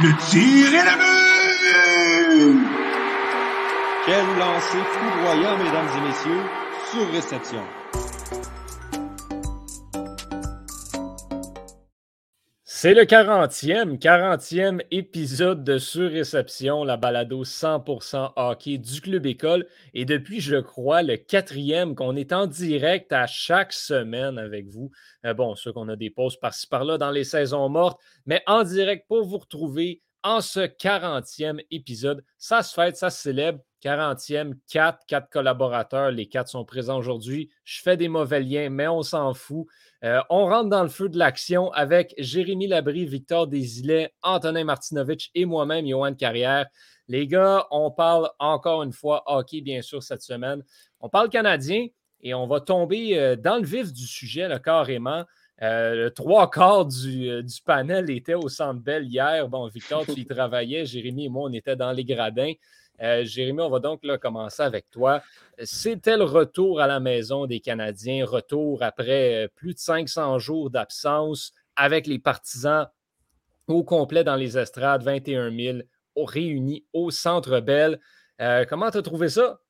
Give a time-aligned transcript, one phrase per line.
[0.00, 2.58] Le tir est le but!
[4.06, 6.44] Quel lancer foudroyant, mesdames et messieurs,
[6.92, 7.64] sur réception.
[12.80, 19.66] C'est le 40e, 40e épisode de Surréception, la balado 100% hockey du Club École.
[19.94, 24.92] Et depuis, je crois, le quatrième qu'on est en direct à chaque semaine avec vous.
[25.26, 28.62] Euh, bon, sûr qu'on a des pauses par-ci par-là dans les saisons mortes, mais en
[28.62, 32.24] direct pour vous retrouver en ce 40e épisode.
[32.38, 33.60] Ça se fête, ça se célèbre.
[33.82, 36.10] 40e, 4, 4 collaborateurs.
[36.10, 37.48] Les 4 sont présents aujourd'hui.
[37.64, 39.66] Je fais des mauvais liens, mais on s'en fout.
[40.04, 45.30] Euh, on rentre dans le feu de l'action avec Jérémy Labry, Victor Desilets, Antonin Martinovitch
[45.34, 46.66] et moi-même, Johan Carrière.
[47.08, 50.62] Les gars, on parle encore une fois hockey, bien sûr, cette semaine.
[51.00, 51.86] On parle canadien
[52.20, 55.24] et on va tomber euh, dans le vif du sujet, là, carrément.
[55.62, 59.48] Euh, le trois quarts du, du, panel était au Centre Bell hier.
[59.48, 60.86] Bon, Victor, tu y travaillais.
[60.86, 62.52] Jérémy et moi, on était dans les gradins.
[63.00, 65.22] Euh, Jérémy, on va donc là, commencer avec toi.
[65.62, 70.70] C'était le retour à la maison des Canadiens, retour après euh, plus de 500 jours
[70.70, 72.88] d'absence avec les partisans
[73.68, 75.78] au complet dans les estrades, 21 000
[76.16, 78.00] réunis au Centre Bell.
[78.40, 79.60] Euh, comment tu as trouvé ça?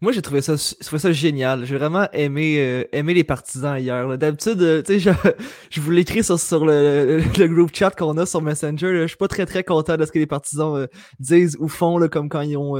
[0.00, 1.64] Moi, j'ai trouvé ça, ça génial.
[1.64, 4.16] J'ai vraiment aimé, euh, aimé les partisans hier.
[4.16, 5.10] D'habitude, euh, tu sais, je,
[5.70, 9.02] je vous l'écris sur, sur le, le, groupe chat qu'on a sur Messenger.
[9.02, 10.86] Je suis pas très très content de ce que les partisans euh,
[11.18, 12.76] disent ou font, là, comme quand ils ont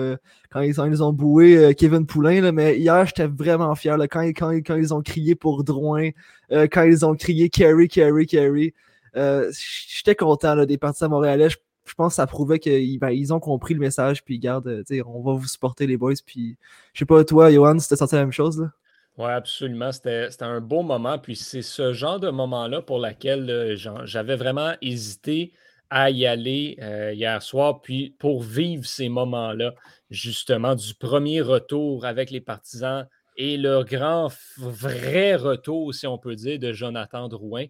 [0.51, 2.41] quand ils ont, ils ont boué Kevin Poulain.
[2.41, 3.99] Là, mais hier, j'étais vraiment fier.
[3.99, 6.11] Là, quand, quand, quand ils ont crié pour Drouin,
[6.51, 8.75] quand ils ont crié Carry, Carry, Carry.
[9.15, 11.57] j'étais content là, des partisans montréalais je
[11.95, 15.33] pense que ça prouvait qu'ils ben, ont compris le message, puis garde, euh, on va
[15.33, 16.15] vous supporter les boys.
[16.25, 16.57] Puis
[16.93, 18.61] je sais pas, toi, Johan, c'était senti la même chose?
[18.61, 18.71] Là?
[19.19, 19.93] Oui, absolument.
[19.93, 21.19] C'était un beau moment.
[21.19, 25.53] Puis c'est ce genre de moment-là pour lequel euh, j'avais vraiment hésité
[25.91, 29.75] à y aller euh, hier soir, puis pour vivre ces moments-là,
[30.11, 36.35] justement, du premier retour avec les partisans et le grand, vrai retour, si on peut
[36.35, 37.67] dire, de Jonathan Drouin.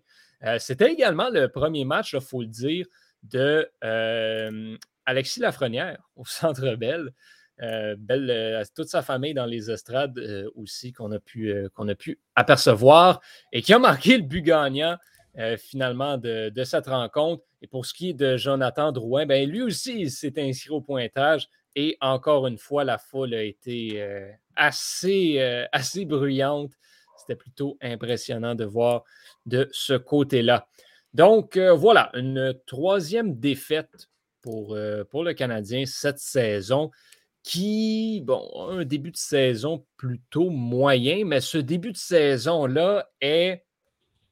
[0.58, 2.86] C'était également le premier match, il faut le dire,
[3.30, 6.64] de euh, Alexis Lafrenière au Centre.
[7.60, 10.18] Euh, Belle, euh, toute sa famille dans les estrades
[10.54, 13.20] aussi qu'on a, pu, qu'on a pu apercevoir
[13.52, 14.96] et qui a marqué le but gagnant
[15.56, 17.44] finalement de, cette rencontre.
[17.62, 20.80] Et pour ce qui est de Jonathan Drouin, ben, lui aussi il s'est inscrit au
[20.80, 24.04] pointage et encore une fois, la foule a été
[24.56, 25.38] assez,
[25.72, 26.72] assez bruyante.
[27.16, 29.04] C'était plutôt impressionnant de voir
[29.46, 30.66] de ce côté-là.
[31.14, 34.08] Donc, euh, voilà, une troisième défaite
[34.42, 36.90] pour, euh, pour le Canadien cette saison
[37.42, 43.64] qui, bon, un début de saison plutôt moyen, mais ce début de saison-là est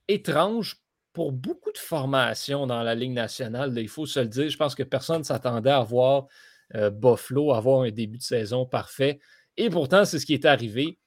[0.08, 0.76] étrange
[1.12, 3.72] pour beaucoup de formations dans la Ligue nationale.
[3.78, 4.50] il faut se le dire.
[4.50, 6.26] Je pense que personne ne s'attendait à voir
[6.74, 9.18] euh, Buffalo avoir un début de saison parfait.
[9.56, 10.98] Et pourtant, c'est ce qui est arrivé.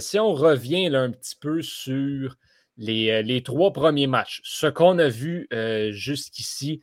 [0.00, 2.36] si on revient un petit peu sur
[2.78, 4.40] euh, les, trois premiers matchs.
[4.44, 6.82] Ce qu'on a vu euh, jusqu'ici,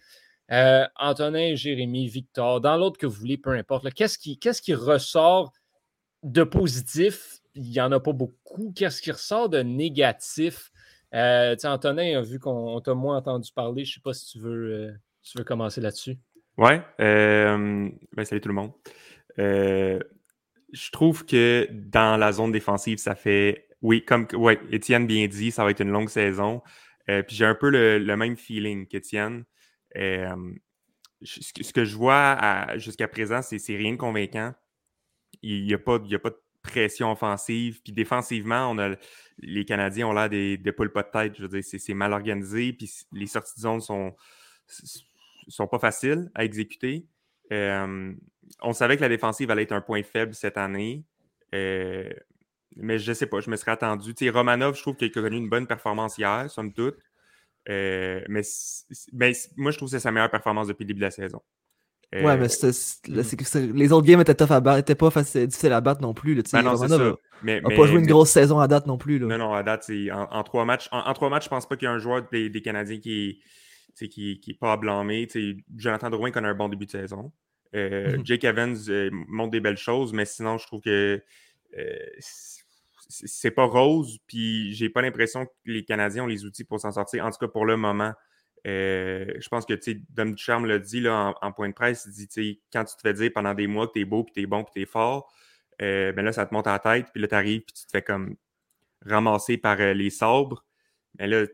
[0.51, 5.51] euh, Antonin, Jérémy, Victor, dans l'autre que vous voulez, peu importe, qu'est-ce qui, ressort
[6.23, 7.39] de positif?
[7.55, 8.71] Il n'y en a pas beaucoup.
[8.75, 10.71] Qu'est-ce qui ressort de négatif?
[11.11, 15.37] Antonin, vu qu'on t'a moins entendu parler, je ne sais pas si tu veux, tu
[15.39, 16.19] veux commencer là-dessus.
[16.57, 16.73] Oui.
[16.99, 17.91] Ben,
[18.23, 18.71] salut tout le monde.
[19.37, 25.51] je trouve que dans la zone défensive, ça fait oui, comme ouais, Étienne bien dit,
[25.51, 26.61] ça va être une longue saison.
[27.09, 29.45] Euh, puis j'ai un peu le, même feeling qu'Étienne.
[29.95, 30.53] Euh,
[31.21, 34.53] ce que je vois jusqu'à présent, c'est rien de convaincant.
[35.41, 37.81] Il n'y a, pas, a pas de pression offensive.
[37.83, 38.95] Puis défensivement, on a,
[39.39, 41.35] les Canadiens ont l'air des, des poules pas de tête.
[41.37, 42.73] Je veux dire, c'est mal organisé.
[42.73, 44.15] Puis les sorties de zone sont,
[45.47, 47.07] sont pas faciles à exécuter.
[47.51, 48.13] Euh,
[48.61, 51.03] on savait que la défensive allait être un point faible cette année.
[51.53, 52.09] Euh,
[52.75, 54.13] mais je ne sais pas, je me serais attendu.
[54.13, 56.97] Tu Romanov, je trouve qu'il a connu une bonne performance hier, somme toute.
[57.69, 58.41] Euh, mais,
[59.57, 61.41] moi, je trouve que c'est sa meilleure performance depuis le début de la saison.
[62.13, 63.73] ouais, mais mm.
[63.75, 66.35] les autres games étaient tough à battre, étaient pas facile, difficiles à battre non plus.
[66.35, 69.19] Là, ben non, Romanov n'a pas joué une grosse saison à date non plus.
[69.19, 69.27] Là.
[69.27, 70.89] Non, non, à date, en, en, trois matchs.
[70.91, 73.41] En, trois matchs, je pense pas qu'il y a un joueur des, Canadiens qui
[74.01, 75.27] n'est qui, qui pas à blâmer.
[75.75, 77.31] Jonathan Drouin connaît un bon début de saison.
[77.75, 78.25] Euh, mm-hmm.
[78.25, 81.21] Jake Evans euh, montre des belles choses, mais sinon, je trouve que
[83.09, 86.91] c'est pas rose, puis j'ai pas l'impression que les Canadiens ont les outils pour s'en
[86.91, 88.13] sortir, en tout cas pour le moment.
[88.67, 89.73] Euh, je pense que
[90.09, 93.13] Dom Ducharme l'a dit là, en, point de presse, il dit quand tu te fais
[93.13, 95.33] dire pendant des mois que t'es beau, puis t'es bon, puis t'es fort,
[95.81, 97.91] euh, ben là, ça te monte à la tête, puis là, t'arrives, puis tu te
[97.91, 98.35] fais comme
[99.05, 100.65] ramasser par euh, les sabres.
[101.17, 101.45] Mais là,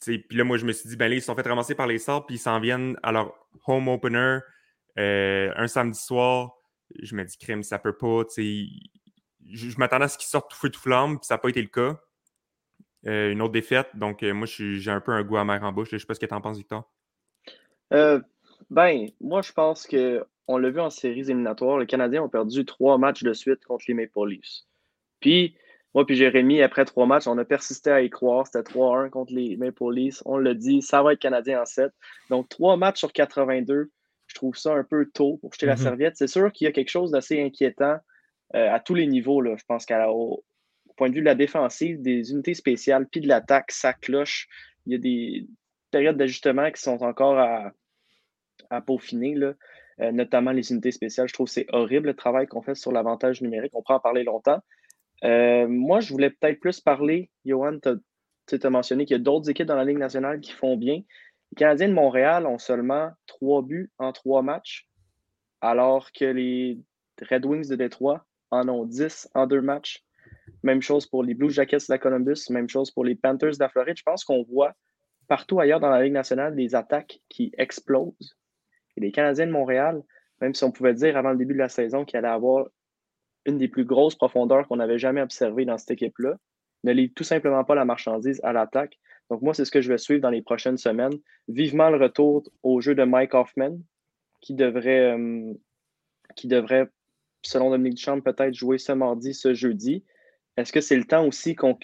[0.00, 1.86] Puis là, moi, je me suis dit, ben là, ils se sont fait ramasser par
[1.86, 3.34] les sorts, puis ils s'en viennent à leur
[3.66, 4.38] home opener
[4.98, 6.56] euh, un samedi soir.
[7.00, 8.24] Je me dis, crime, ça peut pas.
[9.50, 11.48] Je, je m'attendais à ce qu'ils sortent tout feu, tout flamme, puis ça n'a pas
[11.48, 12.00] été le cas.
[13.06, 15.88] Euh, une autre défaite, donc euh, moi, j'ai un peu un goût amer en bouche.
[15.90, 16.90] Je sais pas ce que tu en penses, Victor.
[17.90, 22.64] ben, moi, je pense que on l'a vu en séries éliminatoires, les Canadiens ont perdu
[22.64, 24.64] trois matchs de suite contre les Maple Leafs.
[25.20, 25.56] Puis,
[25.94, 28.46] moi puis Jérémy, après trois matchs, on a persisté à y croire.
[28.46, 30.22] C'était 3-1 contre les Maple Leafs.
[30.24, 31.92] On l'a dit, ça va être Canadien en 7.
[32.30, 33.90] Donc, trois matchs sur 82,
[34.26, 35.82] je trouve ça un peu tôt pour jeter la mhm.
[35.82, 36.16] serviette.
[36.16, 37.98] C'est sûr qu'il y a quelque chose d'assez inquiétant
[38.54, 39.40] euh, à tous les niveaux.
[39.40, 39.56] Là.
[39.56, 40.44] Je pense qu'au
[40.96, 44.48] point de vue de la défensive, des unités spéciales, puis de l'attaque, ça cloche.
[44.86, 45.46] Il y a des
[45.90, 47.72] périodes d'ajustement qui sont encore à,
[48.70, 49.54] à peaufiner, là.
[50.00, 51.28] Euh, notamment les unités spéciales.
[51.28, 53.72] Je trouve que c'est horrible le travail qu'on fait sur l'avantage numérique.
[53.74, 54.60] On pourra en parler longtemps.
[55.22, 59.50] Euh, moi, je voulais peut-être plus parler, Johan, tu as mentionné qu'il y a d'autres
[59.50, 61.02] équipes dans la Ligue nationale qui font bien.
[61.52, 64.88] Les Canadiens de Montréal ont seulement trois buts en trois matchs,
[65.60, 66.80] alors que les
[67.20, 70.04] Red Wings de Détroit en ont dix en deux matchs.
[70.62, 73.58] Même chose pour les Blue Jackets de la Columbus, même chose pour les Panthers de
[73.58, 73.96] la Floride.
[73.96, 74.74] Je pense qu'on voit
[75.26, 78.36] partout ailleurs dans la Ligue nationale des attaques qui explosent.
[78.96, 80.02] Et les Canadiens de Montréal,
[80.40, 82.66] même si on pouvait dire avant le début de la saison qu'il allait avoir
[83.46, 86.36] une des plus grosses profondeurs qu'on n'avait jamais observées dans cette équipe-là,
[86.84, 88.98] ne livre tout simplement pas la marchandise à l'attaque.
[89.30, 91.14] Donc, moi, c'est ce que je vais suivre dans les prochaines semaines.
[91.48, 93.78] Vivement le retour au jeu de Mike Hoffman,
[94.40, 95.52] qui devrait, euh,
[96.36, 96.88] qui devrait
[97.42, 100.04] selon Dominique Duchamp, peut-être jouer ce mardi, ce jeudi.
[100.56, 101.78] Est-ce que c'est le temps aussi qu'on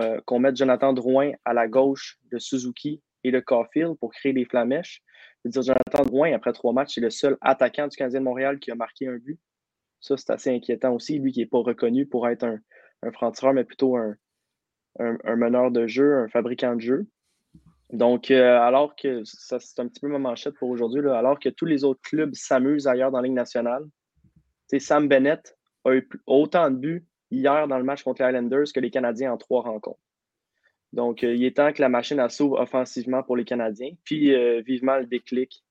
[0.00, 4.44] euh, mette Jonathan Drouin à la gauche de Suzuki et de Caulfield pour créer les
[4.44, 5.02] flamèches?
[5.44, 8.24] Je veux dire, Jonathan Drouin, après trois matchs, c'est le seul attaquant du Canadien de
[8.24, 9.40] Montréal qui a marqué un but.
[10.00, 11.18] Ça, c'est assez inquiétant aussi.
[11.18, 12.60] Lui qui n'est pas reconnu pour être un,
[13.02, 14.16] un franc-tireur, mais plutôt un,
[15.36, 17.06] meneur de jeu, un fabricant de jeu.
[17.92, 21.48] Donc, euh, alors que ça, c'est un petit peu ma manchette pour aujourd'hui, alors que
[21.48, 23.84] tous les autres clubs s'amusent ailleurs dans la Ligue nationale,
[24.78, 28.80] Sam Bennett a eu autant de buts hier dans le match contre les Islanders que
[28.80, 30.00] les Canadiens en trois rencontres.
[30.92, 34.62] Donc, euh, il est temps que la machine s'ouvre offensivement pour les Canadiens, puis euh,
[34.64, 35.64] vivement le déclic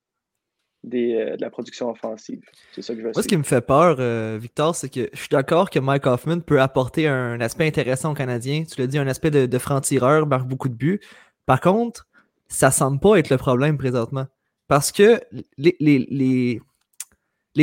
[0.94, 2.42] euh, de la production offensive.
[2.74, 5.10] C'est ça que je veux Moi, ce qui me fait peur, euh, Victor, c'est que
[5.12, 8.64] je suis d'accord que Mike Hoffman peut apporter un aspect intéressant aux Canadiens.
[8.64, 11.00] Tu l'as dit, un aspect de, franc-tireur, marque beaucoup de buts.
[11.46, 12.08] Par contre,
[12.48, 14.28] ça semble pas être le problème présentement.
[14.68, 15.20] Parce que
[15.58, 16.62] les, les, les,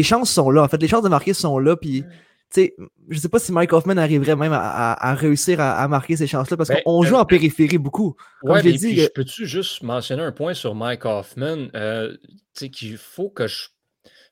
[0.03, 0.63] chances sont là.
[0.63, 1.77] En fait, les chances de marquer sont là.
[1.77, 2.05] Puis
[2.53, 2.77] sais,
[3.09, 6.69] je sais pas si Mike Hoffman arriverait même à, réussir à, marquer ces chances-là parce
[6.69, 8.17] ben, qu'on joue en euh, périphérie beaucoup.
[8.43, 11.69] Comme je dit, je peux-tu juste mentionner un point sur Mike Hoffman?
[11.75, 12.17] Euh,
[12.55, 13.69] qu'il faut que je.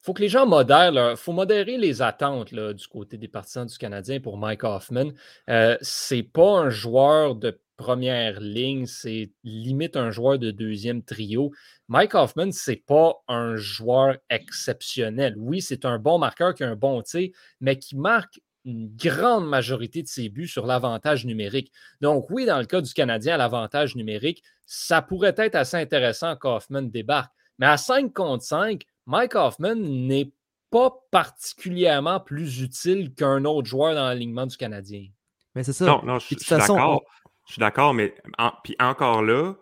[0.02, 3.66] faut que les gens modèrent, il faut modérer les attentes là, du côté des partisans
[3.66, 5.10] du Canadien pour Mike Hoffman.
[5.48, 11.50] Euh, c'est pas un joueur de première ligne, c'est limite un joueur de deuxième trio.
[11.88, 15.34] Mike Hoffman, c'est pas un joueur exceptionnel.
[15.38, 17.30] Oui, c'est un bon marqueur qui a un bon tir,
[17.60, 21.72] mais qui marque une grande majorité de ses buts sur l'avantage numérique.
[22.02, 26.82] Donc, oui, dans le cas du Canadien, l'avantage numérique, ça pourrait être assez intéressant qu'Hoffman
[26.82, 27.32] débarque.
[27.58, 30.30] Mais à 5 contre 5, Mike Hoffman n'est
[30.70, 35.06] pas particulièrement plus utile qu'un autre joueur dans l'alignement du Canadien.
[35.54, 35.86] Mais c'est ça.
[35.86, 37.02] Non, non, je, suis d'accord.
[37.50, 38.14] Je suis d'accord, mais
[38.62, 39.54] puis encore là,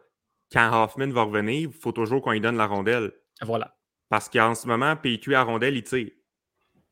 [0.52, 3.12] quand Hoffman va revenir, il faut toujours qu'on lui donne la rondelle.
[3.40, 3.78] Voilà.
[4.10, 6.10] Parce qu'en ce moment, PQ à rondelle, il tire.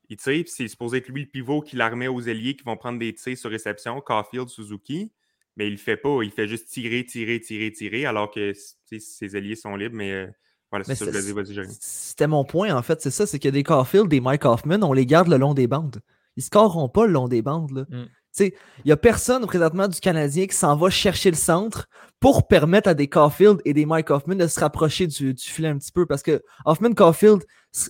[0.08, 2.64] Il tire, puis c'est supposé être lui le pivot qui la remet aux ailiers qui
[2.64, 5.12] vont prendre des tirs sur réception, Caulfield, Suzuki.
[5.58, 6.22] Mais il le fait pas.
[6.22, 9.96] Il fait juste tirer, tirer, tirer, tirer, alors que ses ailiers sont libres.
[9.96, 10.26] Mais euh,
[10.70, 13.02] voilà, c'est ça que je vas C'était mon point, en fait.
[13.02, 15.66] C'est ça, c'est que des Caulfield, des Mike Hoffman, on les garde le long des
[15.66, 16.00] bandes.
[16.36, 17.72] Ils ne scoreront pas le long des bandes.
[17.72, 17.84] Là.
[17.90, 18.06] Mm.
[18.40, 18.52] Il
[18.84, 21.88] n'y a personne présentement du Canadien qui s'en va chercher le centre
[22.20, 25.78] pour permettre à des Caulfield et des Mike Hoffman de se rapprocher du, filet un
[25.78, 27.44] petit peu parce que Hoffman, Caulfield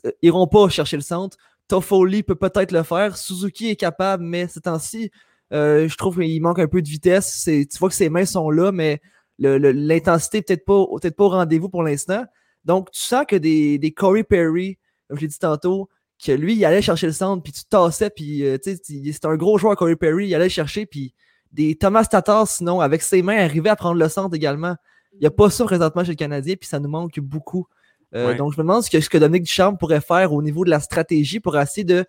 [0.05, 1.37] euh, iront pas chercher le centre.
[1.69, 3.17] Toffoli peut peut-être le faire.
[3.17, 5.11] Suzuki est capable, mais ces temps-ci,
[5.53, 7.43] euh, je trouve qu'il manque un peu de vitesse.
[7.45, 9.01] Tu vois que ses mains sont là, mais
[9.39, 12.25] l'intensité peut-être pas, peut pas au rendez-vous pour l'instant.
[12.65, 15.89] Donc, tu sens que des, des Corey Perry, comme je l'ai dit tantôt,
[16.25, 19.25] que lui, il allait chercher le centre, puis tu tassais, puis euh, tu sais, c'est
[19.25, 21.15] un gros joueur, Corey Perry, il allait chercher, puis
[21.53, 24.77] des Thomas Tatar, sinon, avec ses mains, arrivait à prendre le centre également.
[25.13, 27.67] Il n'y a pas ça présentement chez le Canadien, puis ça nous manque beaucoup.
[28.15, 30.65] Euh, donc, je me demande ce que, ce que Dominique Duchamp pourrait faire au niveau
[30.65, 32.05] de la stratégie pour essayer de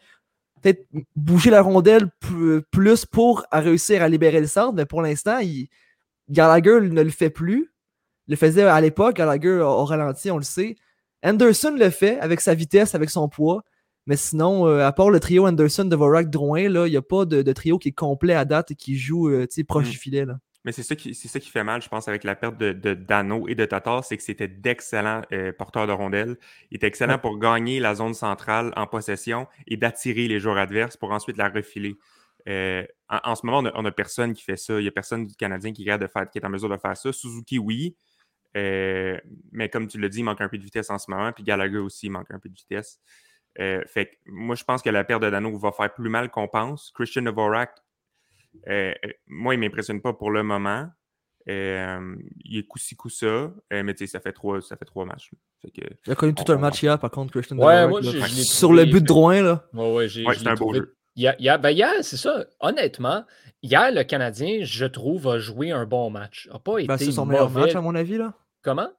[0.62, 0.86] peut-être
[1.16, 2.10] bouger la rondelle
[2.72, 5.40] plus pour réussir à libérer le centre, mais pour l'instant,
[6.30, 7.72] Gallagher ne le fait plus.
[8.28, 10.76] Il le faisait à l'époque, Gallagher au ralenti, on le sait.
[11.24, 13.64] Anderson le fait avec sa vitesse, avec son poids.
[14.08, 17.52] Mais sinon, euh, à part le trio Anderson, Devorak, Drouin, il n'y a pas de,
[17.52, 19.92] trio qui est complet à date et qui joue euh, proche mm.
[19.92, 20.26] du filet.
[20.64, 22.94] Mais c'est ça, qui, ça qui fait mal, je pense, avec la perte de, de
[22.94, 26.36] Dano et de Tatar, c'est que c'était d'excellents euh, porteurs de rondelles.
[26.72, 27.20] Il était excellent Ouais.
[27.20, 31.50] pour gagner la zone centrale en possession et d'attirer les joueurs adverses pour ensuite la
[31.50, 31.96] refiler.
[32.50, 34.80] Euh, en, en ce moment, on a, on a personne qui fait ça.
[34.80, 36.98] Il n'y a personne du Canadien qui, de faire, qui est en mesure de faire
[36.98, 37.12] ça.
[37.12, 37.96] Suzuki, oui.
[38.56, 39.18] Euh,
[39.52, 41.32] mais comme tu l'as dit, il manque un peu de vitesse en ce moment.
[41.32, 43.00] Puis Gallagher aussi, il manque un peu de vitesse.
[43.60, 46.30] Euh, fait que moi, je pense que la perte de Dano va faire plus mal
[46.30, 46.92] qu'on pense.
[46.94, 47.72] Christian Dvorak,
[48.68, 48.94] euh,
[49.28, 50.88] moi, il ne m'impressionne pas pour le moment.
[51.50, 53.26] Euh, il est coup-ci, coup-ça.
[53.26, 55.32] Euh, mais tu sais, ça fait trois, ça fait trois matchs.
[55.62, 58.12] Fait que, Il a connu tout un match hier, par contre, Christian Ouais, moi, là.
[58.12, 59.66] l'ai Sur trouvé- le but de Drouin, là.
[59.74, 60.94] Ouais, ouais, j'ai, ouais, c'est un beau trouvé- jeu.
[61.16, 62.46] Hier, hier- ben hier, c'est ça.
[62.60, 63.26] Honnêtement,
[63.64, 66.48] hier, le Canadien, je trouve, a joué un bon match.
[66.52, 68.34] A pas été Ben, c'est son meilleur match, à mon avis, là.
[68.62, 68.90] Comment?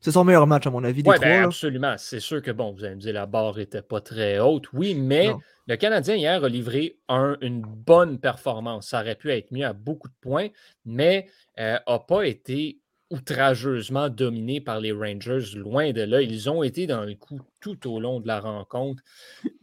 [0.00, 1.46] C'est son meilleur match, à mon avis, des trois, ben, là.
[1.46, 1.94] absolument.
[1.98, 4.72] C'est sûr que, bon, vous allez me dire, la barre n'était pas très haute.
[4.72, 5.40] Oui, mais Non.
[5.66, 8.88] le Canadien, hier, a livré un- une bonne performance.
[8.88, 10.48] Ça aurait pu être mieux à beaucoup de points,
[10.84, 11.26] mais
[11.58, 12.78] n'a pas été
[13.10, 15.56] outrageusement dominé par les Rangers.
[15.56, 16.20] Loin de là.
[16.22, 19.02] Ils ont été dans le coup tout au long de la rencontre.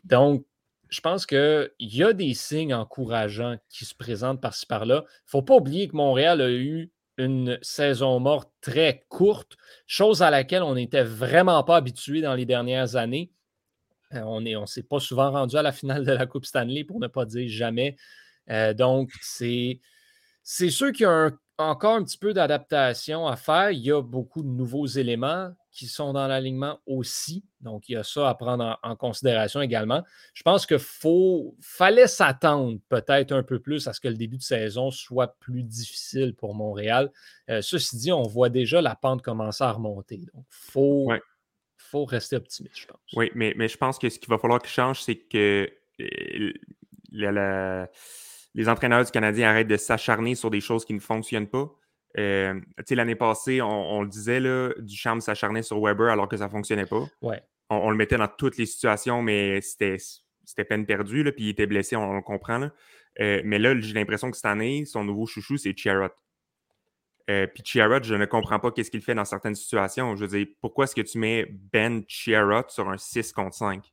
[0.04, 0.46] Donc,
[0.90, 5.04] je pense qu'il y a des signes encourageants qui se présentent par-ci par-là.
[5.06, 9.56] Il ne faut pas oublier que Montréal a eu une saison morte très courte,
[9.86, 13.32] chose à laquelle on n'était vraiment pas habitué dans les dernières années.
[14.14, 17.00] Euh, on ne s'est pas souvent rendu à la finale de la Coupe Stanley, pour
[17.00, 17.96] ne pas dire jamais.
[18.50, 19.80] Euh, donc, c'est
[20.44, 23.72] sûr qu'il y a encore un petit peu d'adaptation à faire.
[23.72, 27.44] Il y a beaucoup de nouveaux éléments qui sont dans l'alignement aussi.
[27.60, 30.04] Donc, il y a ça à prendre en, en considération également.
[30.36, 30.78] Je pense qu'il
[31.62, 35.64] fallait s'attendre peut-être un peu plus à ce que le début de saison soit plus
[35.64, 37.12] difficile pour Montréal.
[37.50, 40.18] Euh, ceci dit, on voit déjà la pente commencer à remonter.
[40.34, 41.22] Donc, il faut, Ouais.
[41.78, 43.00] faut rester optimiste, je pense.
[43.16, 45.68] Oui, mais, mais je pense que ce qu'il va falloir qu'il change, c'est que
[46.00, 46.54] euh,
[47.12, 47.90] la- la-
[48.54, 51.72] les entraîneurs du Canadien arrêtent de s'acharner sur des choses qui ne fonctionnent pas.
[52.18, 56.28] Euh, tu sais, l'année passée, on, on le disait, là, Duchamp s'acharnait sur Weber alors
[56.28, 57.04] que ça ne fonctionnait pas.
[57.22, 57.42] Ouais.
[57.70, 59.98] On, on le mettait dans toutes les situations, mais c'était
[60.68, 62.60] peine perdue, là, puis il était blessé, on, on le comprend.
[62.60, 62.72] Là.
[63.20, 66.10] Euh, mais là, j'ai l'impression que cette année, son nouveau chouchou, c'est Chiarot.
[67.30, 70.16] Euh, puis Chiarot, je ne comprends pas qu'est-ce qu'il fait dans certaines situations.
[70.16, 73.84] Je veux dire, pourquoi est-ce que tu mets Ben Chiarot sur un 6 contre 5?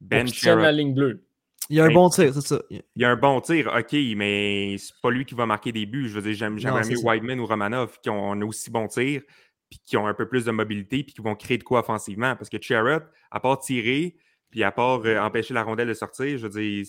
[0.00, 0.60] Ben Chiarot.
[0.60, 1.24] la ligne bleue.
[1.70, 2.60] Il y a un bon tir, c'est ça.
[2.68, 5.86] Il y a un bon tir, ok, mais c'est pas lui qui va marquer des
[5.86, 6.08] buts.
[6.08, 7.04] Je veux dire, j'aime- j'aimerais c'est mieux.
[7.04, 9.22] Whiteman ou Romanov qui ont un aussi bon tir,
[9.70, 12.34] puis qui ont un peu plus de mobilité, puis qui vont créer de quoi offensivement.
[12.36, 13.00] Parce que Chiarot,
[13.30, 14.16] à part tirer,
[14.50, 16.84] puis à part euh, empêcher la rondelle de sortir, je veux dire,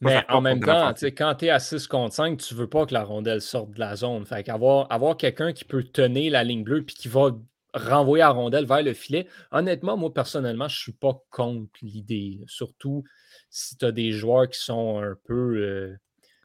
[0.00, 0.94] Mais en même temps, l'offensive.
[0.94, 3.42] tu sais, quand tu es à 6 contre 5, tu veux pas que la rondelle
[3.42, 4.24] sorte de la zone.
[4.24, 7.32] Fait qu'avoir avoir quelqu'un qui peut tenir la ligne bleue puis qui va
[7.74, 12.40] renvoyer la rondelle vers le filet, honnêtement, moi, personnellement, je suis pas contre l'idée.
[12.46, 13.04] Surtout
[13.48, 15.96] si tu as des joueurs qui sont un peu, euh,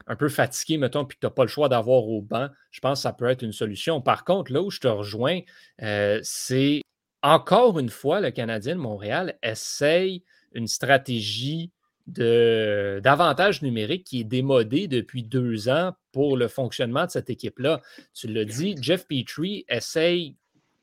[0.06, 2.80] un peu fatigués, mettons, puis que tu n'as pas le choix d'avoir au banc, je
[2.80, 4.00] pense que ça peut être une solution.
[4.00, 5.40] Par contre, là où je te rejoins,
[5.82, 6.82] euh, c'est
[7.22, 11.72] encore une fois, le Canadien de Montréal essaye une stratégie
[12.06, 17.82] d'avantage numérique qui est démodée depuis deux ans pour le fonctionnement de cette équipe-là.
[18.14, 20.36] Tu l'as dit, Jeff Petrie essaye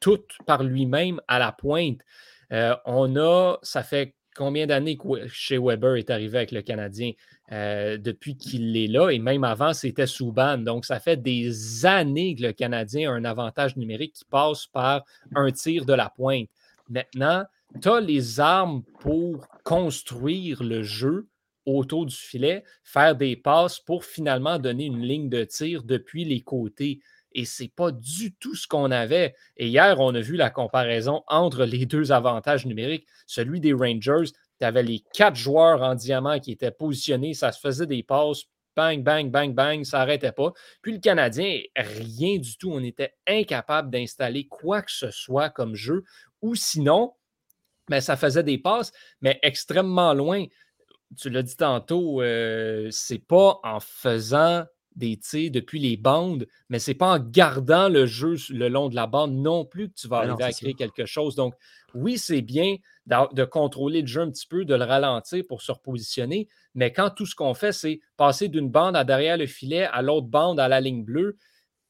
[0.03, 2.01] tout par lui-même à la pointe.
[2.51, 7.13] Euh, on a, ça fait combien d'années que chez Weber est arrivé avec le Canadien
[7.53, 10.57] euh, depuis qu'il est là, et même avant, c'était Souban.
[10.57, 15.05] Donc, ça fait des années que le Canadien a un avantage numérique qui passe par
[15.36, 16.50] un tir de la pointe.
[16.89, 17.45] Maintenant,
[17.81, 21.27] tu as les armes pour construire le jeu
[21.65, 26.41] autour du filet, faire des passes pour finalement donner une ligne de tir depuis les
[26.41, 27.00] côtés.
[27.34, 29.36] Et ce n'est pas du tout ce qu'on avait.
[29.58, 33.08] Et hier, on a vu la comparaison entre les deux avantages numériques.
[33.28, 37.60] Celui des Rangers, tu avais les quatre joueurs en diamant qui étaient positionnés, ça se
[37.60, 38.44] faisait des passes,
[38.75, 40.52] bang, bang, bang, bang, ça n'arrêtait pas.
[40.82, 42.72] Puis le Canadien, rien du tout.
[42.72, 46.04] On était incapable d'installer quoi que ce soit comme jeu.
[46.42, 47.13] Ou sinon,
[47.90, 50.46] ben, ça faisait des passes, mais extrêmement loin.
[51.18, 56.79] Tu l'as dit tantôt, euh, c'est pas en faisant des tirs depuis les bandes, mais
[56.79, 60.07] c'est pas en gardant le jeu le long de la bande non plus que tu
[60.07, 60.77] vas Ben non, arriver à créer ça.
[60.77, 61.35] quelque chose.
[61.35, 61.55] Donc,
[61.93, 65.62] oui, c'est bien d'a- de contrôler le jeu un petit peu, de le ralentir pour
[65.62, 69.47] se repositionner, mais quand tout ce qu'on fait, c'est passer d'une bande à derrière le
[69.47, 71.38] filet à l'autre bande à la ligne bleue,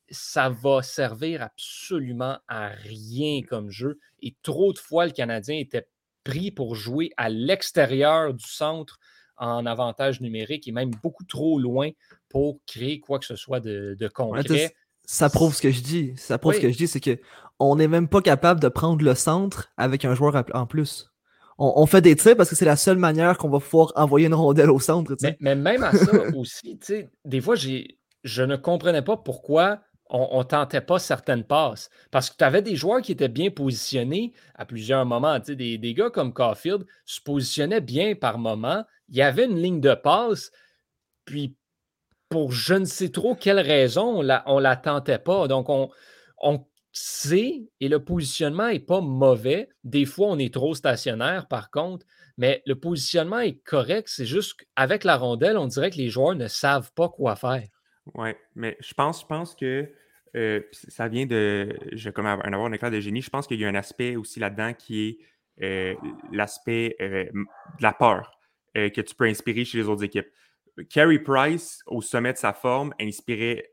[0.10, 4.00] ça va servir absolument à rien comme jeu.
[4.22, 5.88] Et trop de fois, le Canadien était
[6.24, 9.00] pris pour jouer à l'extérieur du centre
[9.38, 11.90] en avantage numérique et même beaucoup trop loin
[12.34, 14.74] pour créer quoi que ce soit de, de concret.
[15.06, 16.14] ça prouve ce que je dis.
[16.18, 16.58] Ça prouve Oui.
[16.58, 17.20] ce que je dis, c'est que
[17.60, 21.12] on n'est même pas capable de prendre le centre avec un joueur en plus.
[21.60, 24.26] On, on fait des tirs parce que c'est la seule manière qu'on va pouvoir envoyer
[24.28, 25.16] une rondelle au centre.
[25.22, 26.80] Mais, mais même à ça aussi,
[27.24, 31.90] des fois, j'ai je ne comprenais pas pourquoi on ne tentait pas certaines passes.
[32.12, 35.40] Parce que tu avais des joueurs qui étaient bien positionnés à plusieurs moments.
[35.40, 38.84] Des, des gars comme Caulfield se positionnaient bien par moment.
[39.10, 40.52] Il y avait une ligne de passe.
[41.26, 41.56] Puis,
[42.34, 45.48] pour je ne sais trop quelle raison, on ne la, tentait pas.
[45.48, 45.92] Donc, on,
[46.42, 49.70] on sait et le positionnement n'est pas mauvais.
[49.84, 52.08] Des fois, on est trop stationnaire, par contre.
[52.40, 54.08] Mais le positionnement est correct.
[54.08, 57.68] C'est juste qu'avec la rondelle, on dirait que les joueurs ne savent pas quoi faire.
[58.16, 59.88] Oui, mais je pense, je pense que
[60.36, 61.78] euh, ça vient de.
[61.92, 63.22] Je comme un avoir un éclair de génie.
[63.22, 65.18] Je pense qu'il y a un aspect aussi là-dedans qui est
[65.64, 65.94] euh,
[66.32, 68.40] l'aspect euh, de la peur
[68.74, 70.26] que tu peux inspirer chez les autres équipes.
[70.90, 73.72] Carey Price, au sommet de sa forme, inspirait,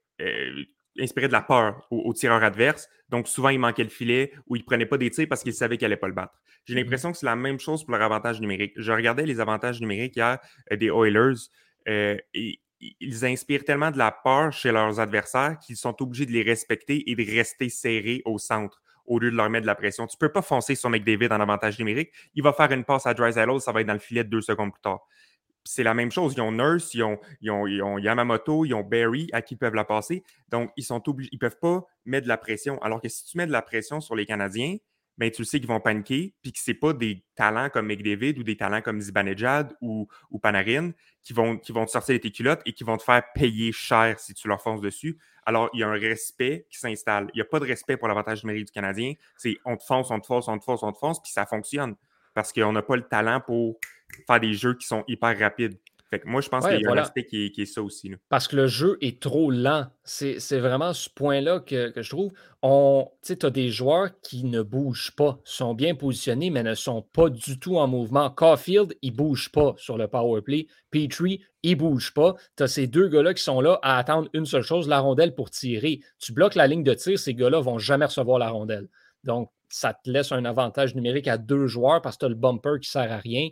[0.98, 2.88] inspirait de la peur aux, tireurs adverses.
[3.08, 5.54] Donc, souvent, il manquait le filet ou il ne prenait pas des tirs parce qu'il
[5.54, 6.34] savait qu'il n'allait pas le battre.
[6.66, 8.72] J'ai mmh l'impression que c'est la même chose pour leur avantage numérique.
[8.76, 10.38] Je regardais les avantages numériques hier
[10.70, 11.48] des Oilers
[11.86, 12.60] et
[13.00, 17.10] ils inspirent tellement de la peur chez leurs adversaires qu'ils sont obligés de les respecter
[17.10, 20.06] et de rester serrés au centre au lieu de leur mettre de la pression.
[20.06, 22.12] Tu ne peux pas foncer sur McDavid en avantage numérique.
[22.34, 24.72] Il va faire une passe à Drysdale, ça va être dans le filet deux secondes
[24.72, 25.00] plus tard.
[25.64, 26.34] C'est la même chose.
[26.36, 30.22] Ils ont Nurse, ils ont, Yamamoto, ils ont Barry à qui ils peuvent la passer.
[30.48, 32.80] Donc, ils sont obligés, ils peuvent pas mettre de la pression.
[32.82, 34.76] Alors que si tu mets de la pression sur les Canadiens,
[35.20, 38.42] ben, tu sais qu'ils vont paniquer, puis que ce pas des talents comme McDavid ou
[38.42, 40.08] des talents comme Zibanejad ou,
[40.42, 43.70] Panarin qui vont, qui te sortir de tes culottes et qui vont te faire payer
[43.70, 45.18] cher si tu leur fonces dessus.
[45.44, 47.28] Alors, il y a un respect qui s'installe.
[47.34, 49.12] Il n'y a pas de respect pour l'avantage numérique du Canadien.
[49.36, 51.44] C'est on te fonce, on te fonce, on te fonce, on te fonce, puis ça
[51.44, 51.96] fonctionne.
[52.40, 53.76] Parce qu'on n'a pas le talent pour
[54.26, 55.76] faire des jeux qui sont hyper rapides
[56.24, 58.12] moi, je pense qu'il y a un aspect qui est, ça aussi.
[58.28, 59.86] Parce que le jeu est trop lent.
[60.02, 62.32] C'est vraiment ce point-là que, je trouve.
[63.22, 67.30] Tu as des joueurs qui ne bougent pas, sont bien positionnés, mais ne sont pas
[67.30, 68.28] du tout en mouvement.
[68.30, 70.66] Caulfield, il ne bouge pas sur le power play.
[70.90, 72.34] Petrie, il ne bouge pas.
[72.56, 75.34] Tu as ces deux gars-là qui sont là à attendre une seule chose, la rondelle
[75.34, 76.00] pour tirer.
[76.18, 78.88] Tu bloques la ligne de tir, ces gars-là ne vont jamais recevoir la rondelle.
[79.22, 82.34] Donc, ça te laisse un avantage numérique à deux joueurs parce que tu as le
[82.34, 83.48] bumper qui ne sert à rien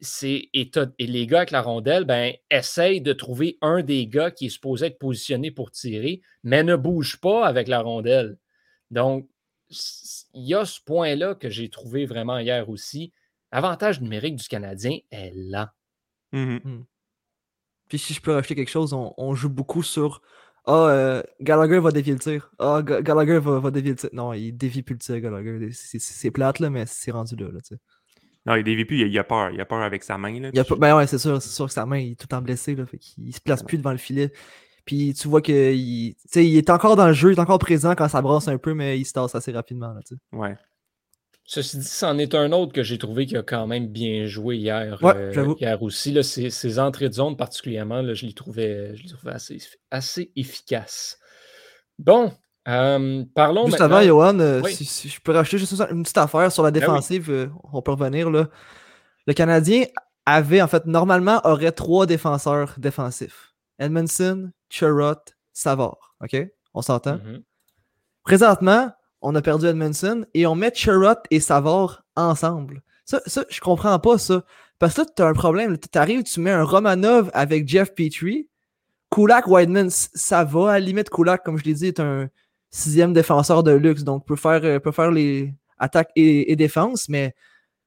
[0.00, 4.46] c'est et, les gars avec la rondelle, ben, essayent de trouver un des gars qui
[4.46, 8.38] est supposé être positionné pour tirer, mais ne bouge pas avec la rondelle.
[8.90, 9.28] Donc,
[9.70, 13.12] il y a ce point-là que j'ai trouvé vraiment hier aussi.
[13.52, 15.74] L'avantage numérique du Canadien est là.
[16.32, 16.84] Mmh mmh.
[17.88, 20.22] Puis si je peux rajouter quelque chose, on, joue beaucoup sur
[20.66, 22.50] Ah, euh, Gallagher va dévier le tir.
[22.58, 24.10] Ah, Gallagher va, dévier le tir.
[24.12, 25.68] Non, il dévie plus le tir, Gallagher.
[25.72, 27.48] C'est plate, là, mais c'est rendu là.
[27.52, 27.60] là
[28.46, 29.50] non, il dévie plus, il a peur.
[29.50, 30.38] Il a peur avec sa main.
[30.38, 32.74] Là, ben ouais, c'est sûr, c'est sûr que sa main est tout en blessé.
[32.74, 34.32] Là, fait il se place plus devant le filet.
[34.84, 38.08] Puis tu vois qu'il il est encore dans le jeu, il est encore présent quand
[38.08, 39.94] ça brasse un peu, mais il se tasse assez rapidement.
[39.94, 40.00] Là,
[40.32, 40.56] ouais.
[41.46, 44.56] Ceci dit, c'en est un autre que j'ai trouvé qui a quand même bien joué
[44.56, 46.10] hier, euh, hier aussi.
[46.10, 49.58] Là, ses, entrées de zone particulièrement, là, je les trouvais, je les trouvais assez,
[49.90, 51.18] assez efficaces.
[51.98, 52.32] Bon,
[52.66, 56.62] euh, parlons Juste avant, Johan, euh, si, je peux rajouter juste une petite affaire sur
[56.62, 58.30] la ben défensive, euh, on peut revenir.
[58.30, 58.48] Là.
[59.26, 59.84] Le Canadien
[60.24, 63.54] avait, en fait, normalement, aurait trois défenseurs défensifs.
[63.78, 65.20] Edmondson, Chirot,
[65.52, 66.16] Savard.
[66.22, 66.36] OK?
[66.72, 67.16] On s'entend?
[67.16, 67.42] Mm-hmm.
[68.22, 68.90] Présentement,
[69.24, 72.82] on a perdu Edmondson et on met Chirot et Savard ensemble.
[73.04, 74.44] Ça, je comprends pas ça.
[74.78, 75.76] Parce que là, tu as un problème.
[75.78, 78.48] Tu arrives, tu mets un Romanov avec Jeff Petrie.
[79.10, 80.70] Kulak, Whiteman, ça va.
[80.70, 82.28] À la limite, Kulak, comme je l'ai dit, est un,
[82.74, 87.34] sixième défenseur de luxe, donc peut euh, peut faire les attaques et, défenses, mais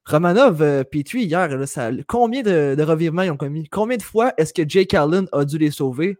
[0.05, 1.49] Romanov, euh, Petrie, hier,
[2.07, 3.67] combien de, de, revirements ils ont commis?
[3.67, 6.17] Combien de fois est-ce que Jake Allen a dû les sauver?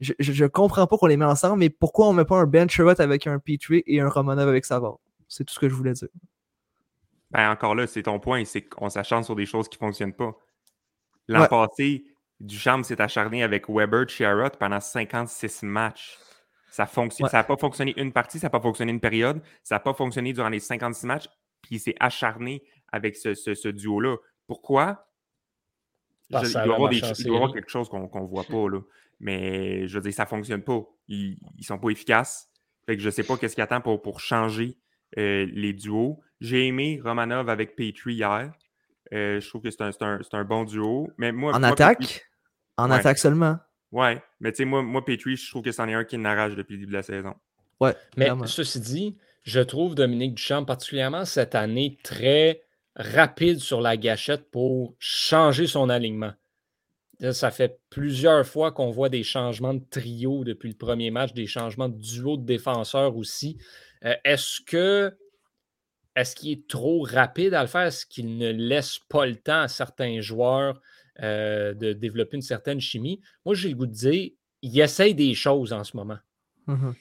[0.00, 2.68] Je, je, comprends pas qu'on les met ensemble, mais pourquoi on met pas un Ben
[2.68, 4.98] Sherrod avec un Petrie et un Romanov avec Savard?
[5.28, 6.08] C'est tout ce que je voulais dire.
[7.30, 10.12] Ben encore là, c'est ton point, c'est qu'on s'acharne sur des choses qui ne fonctionnent
[10.12, 10.32] pas.
[11.28, 12.04] L'an passé,
[12.40, 16.18] Duchamp s'est acharné avec Weber Sherrod pendant 56 matchs.
[16.70, 16.88] Ça
[17.32, 20.32] n'a pas fonctionné une partie, ça n'a pas fonctionné une période, ça n'a pas fonctionné
[20.32, 21.28] durant les 56 matchs,
[21.62, 24.16] puis il s'est acharné avec ce, duo-là.
[24.46, 25.06] Pourquoi?
[26.30, 28.80] il, doit y avoir quelque chose qu'on ne voit pas, là.
[29.24, 30.82] Mais je veux dire, ça ne fonctionne pas.
[31.08, 32.50] Ils ne sont pas efficaces.
[32.84, 34.76] Fait que je ne sais pas qu'est-ce qu'il attend pour, pour changer
[35.18, 36.20] euh, les duos.
[36.42, 38.52] J'ai aimé Romanov avec Petrie hier.
[39.14, 41.10] Euh, je trouve que c'est un, bon duo.
[41.16, 42.26] Mais moi, en attaque?
[42.76, 43.58] En attaque seulement?
[43.92, 46.54] Ouais, mais tu sais, moi, moi, Petrie, je trouve que c'en est un qui n'arrache
[46.54, 47.34] depuis le début de la saison.
[47.80, 47.94] Ouais.
[48.18, 52.60] Mais ceci dit, je trouve Dominique Duchamp, particulièrement cette année, très
[52.94, 56.34] rapide sur la gâchette pour changer son alignement.
[57.30, 61.46] Ça fait plusieurs fois qu'on voit des changements de trio depuis le premier match, des
[61.46, 63.58] changements de duo de défenseurs aussi.
[64.04, 65.16] Euh, est-ce que
[66.16, 67.82] est-ce qu'il est trop rapide à le faire?
[67.82, 70.80] Est-ce qu'il ne laisse pas le temps à certains joueurs
[71.20, 73.20] euh, de développer une certaine chimie?
[73.44, 74.30] Moi, j'ai le goût de dire,
[74.62, 76.18] il essaye des choses en ce moment.
[76.66, 76.94] Mhm.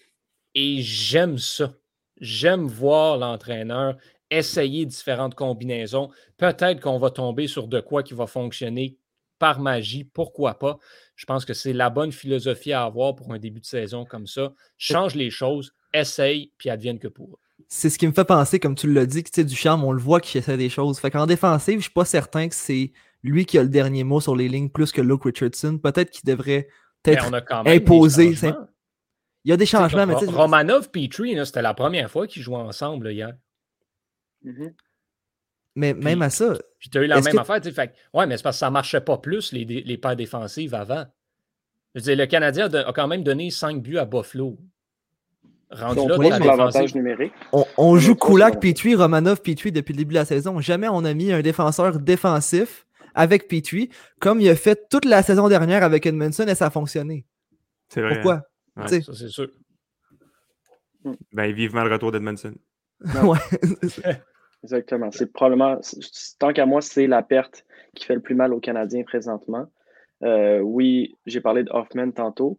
[0.56, 1.74] Et j'aime ça.
[2.20, 3.98] J'aime voir l'entraîneur
[4.30, 6.10] essayer différentes combinaisons.
[6.38, 8.98] Peut-être qu'on va tomber sur de quoi qui va fonctionner
[9.40, 10.04] par magie.
[10.04, 10.78] Pourquoi pas?
[11.16, 14.28] Je pense que c'est la bonne philosophie à avoir pour un début de saison comme
[14.28, 14.54] ça.
[14.78, 17.40] Change les choses, essaye, puis advienne que pour.
[17.68, 19.92] C'est ce qui me fait penser, comme tu l'as dit, que tu sais, Ducharme, on
[19.92, 21.00] le voit qu'il essaie des choses.
[21.00, 22.92] Fait qu'en défensive, je suis pas certain que c'est
[23.24, 25.78] lui qui a le dernier mot sur les lignes plus que Luke Richardson.
[25.78, 26.68] Peut-être qu'il devrait
[27.04, 28.36] peut-être on a quand même des imposé.
[29.46, 32.28] Il y a des changements, mais Ro- tu sais, Romanov Petrie, c'était la première fois
[32.28, 33.34] qu'ils jouaient ensemble là, hier.
[34.44, 34.74] Mhm.
[35.76, 37.62] Mais même à ça, Puis tu as eu la même que- affaire.
[37.74, 40.74] fait ouais, mais c'est parce que ça ne marchait pas plus, les, les paires défensives
[40.76, 41.06] avant.
[41.96, 44.58] Je veux dire, le Canadien a, quand même donné 5 buts à Buffalo.
[45.72, 47.34] Rendu Donc, là, l'avantage numérique.
[47.52, 48.60] on, on On joue secondes.
[48.60, 50.60] Petrie, Romanov, Petrie depuis le début de la saison.
[50.60, 55.24] Jamais on a mis un défenseur défensif avec Petrie, comme il a fait toute la
[55.24, 57.26] saison dernière avec Edmondson et ça a fonctionné.
[57.90, 58.16] C'est vrai.
[58.16, 58.44] Pourquoi?
[58.76, 58.88] Ouais.
[58.88, 59.48] Sais, Ça, c'est sûr.
[61.32, 62.54] Ben, vivement le retour d'Edmondson.
[63.24, 63.40] ouais.
[64.64, 65.12] Exactement.
[65.12, 65.80] C'est probablement,
[66.40, 69.68] tant qu'à moi, c'est la perte qui fait le plus mal aux Canadiens présentement.
[70.24, 72.58] Euh, oui, j'ai parlé de Hoffman tantôt.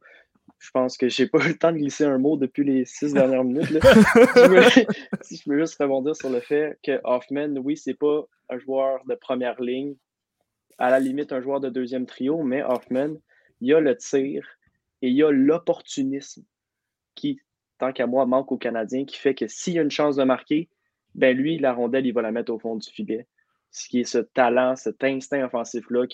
[0.58, 3.12] Je pense que j'ai pas eu le temps de glisser un mot depuis les six
[3.14, 3.66] dernières minutes.
[5.22, 9.02] si je veux juste rebondir sur le fait que Hoffman, oui, c'est pas un joueur
[9.06, 9.94] de première ligne,
[10.78, 13.14] à la limite un joueur de deuxième trio, mais Hoffman,
[13.60, 14.46] il y a le tir
[15.00, 16.44] et il y a l'opportunisme
[17.14, 17.40] qui,
[17.78, 20.24] tant qu'à moi, manque aux Canadiens, qui fait que s'il y a une chance de
[20.24, 20.68] marquer,
[21.14, 23.26] ben lui, la rondelle, il va la mettre au fond du filet.
[23.70, 26.06] Ce qui est ce talent, cet instinct offensif-là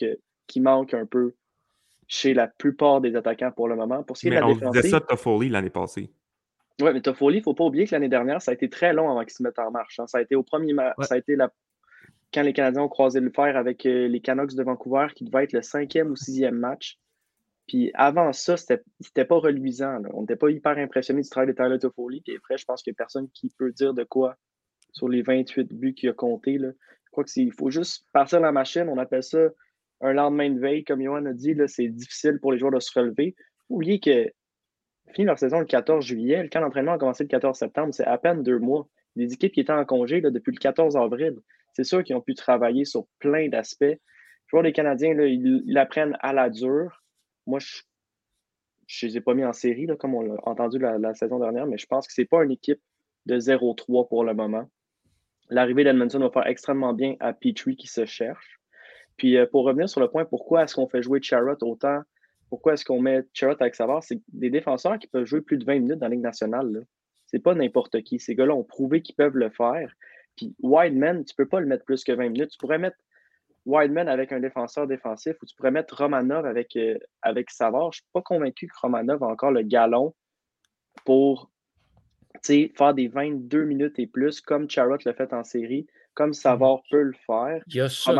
[0.46, 1.34] qui manque un peu
[2.06, 4.02] chez la plupart des attaquants pour le moment.
[4.02, 6.10] Pour ce qui est de la on ça de Toffoli l'année passée.
[6.80, 8.92] oui, mais Toffoli, il ne faut pas oublier que l'année dernière, ça a été très
[8.92, 10.00] long avant qu'il se mette en marche.
[10.00, 10.06] hein.
[10.06, 11.04] Ça a été au premier ma- Ouais.
[11.04, 11.52] ça a été la...
[12.34, 15.44] quand les Canadiens ont croisé le fer avec euh, les Canucks de Vancouver, qui devait
[15.44, 16.98] être le cinquième ou sixième match.
[17.68, 19.98] Puis avant ça, c'était c'était pas reluisant.
[19.98, 20.08] là.
[20.14, 22.22] On n'était pas hyper impressionné du travail de Tyler Toffoli.
[22.22, 24.36] Puis après, je pense qu'il n'y a personne qui peut dire de quoi
[24.92, 26.58] sur les 28 buts qu'il a comptés.
[26.58, 28.88] Je crois qu'il faut juste partir la machine.
[28.88, 29.48] On appelle ça
[30.00, 30.84] un lendemain de veille.
[30.84, 33.34] Comme Johan a dit, c'est difficile pour les joueurs de se relever.
[33.68, 34.30] Faut oublier que
[35.12, 36.42] fini leur saison le 14 juillet.
[36.42, 37.94] Le camp d'entraînement a commencé le 14 septembre.
[37.94, 38.88] C'est à peine deux mois.
[39.16, 41.36] Des équipes qui étaient en congé là, depuis le 14 avril.
[41.74, 43.82] C'est sûr qu'ils ont pu travailler sur plein d'aspects.
[43.82, 43.98] Les
[44.46, 47.02] joueurs des Canadiens, là, ils, ils apprennent à la dure.
[47.46, 50.98] Moi, je ne les ai pas mis en série, là, comme on l'a entendu la,
[50.98, 52.80] la saison dernière, mais je pense que ce n'est pas une équipe
[53.26, 54.68] de 0-3 pour le moment.
[55.50, 58.60] L'arrivée d'Edmondson va faire extrêmement bien à Petrie qui se cherche.
[59.16, 62.00] Puis euh, pour revenir sur le point, pourquoi est-ce qu'on fait jouer Charrot autant?
[62.48, 64.02] Pourquoi est-ce qu'on met Charrot avec Savard?
[64.02, 66.86] C'est des défenseurs qui peuvent jouer plus de 20 minutes dans la Ligue nationale.
[67.26, 68.18] C'est pas n'importe qui.
[68.18, 69.92] Ces gars-là ont prouvé qu'ils peuvent le faire.
[70.36, 72.50] Puis Wideman, tu peux pas le mettre plus que 20 minutes.
[72.50, 72.96] Tu pourrais mettre
[73.66, 77.92] Wideman avec un défenseur défensif ou tu pourrais mettre Romanov avec, euh, avec Savard.
[77.92, 80.14] Je suis pas convaincu que Romanov a encore le galon
[81.04, 81.50] pour
[82.76, 87.02] faire des 22 minutes et plus, comme Charrot l'a fait en série, comme Savard peut
[87.02, 87.62] le faire.
[87.68, 88.12] Il y a ça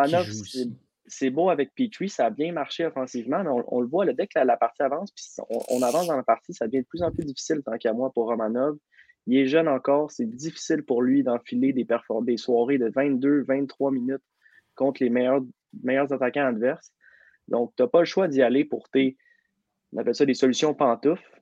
[1.06, 4.12] c'est- beau avec Petrie, ça a bien marché offensivement, mais on, on le voit, là,
[4.12, 6.82] dès que la, la partie avance, puis on, on avance dans la partie, ça devient
[6.82, 8.76] de plus en plus difficile tant qu'à moi pour Romanov.
[9.26, 14.22] Il est jeune encore, c'est difficile pour lui d'enfiler des soirées de 22, 23 minutes
[14.76, 15.42] contre les meilleurs,
[15.82, 16.92] meilleurs attaquants adverses.
[17.48, 19.16] Donc, tu n'as pas le choix d'y aller pour tes,
[19.92, 21.39] on appelle ça des solutions pantoufles.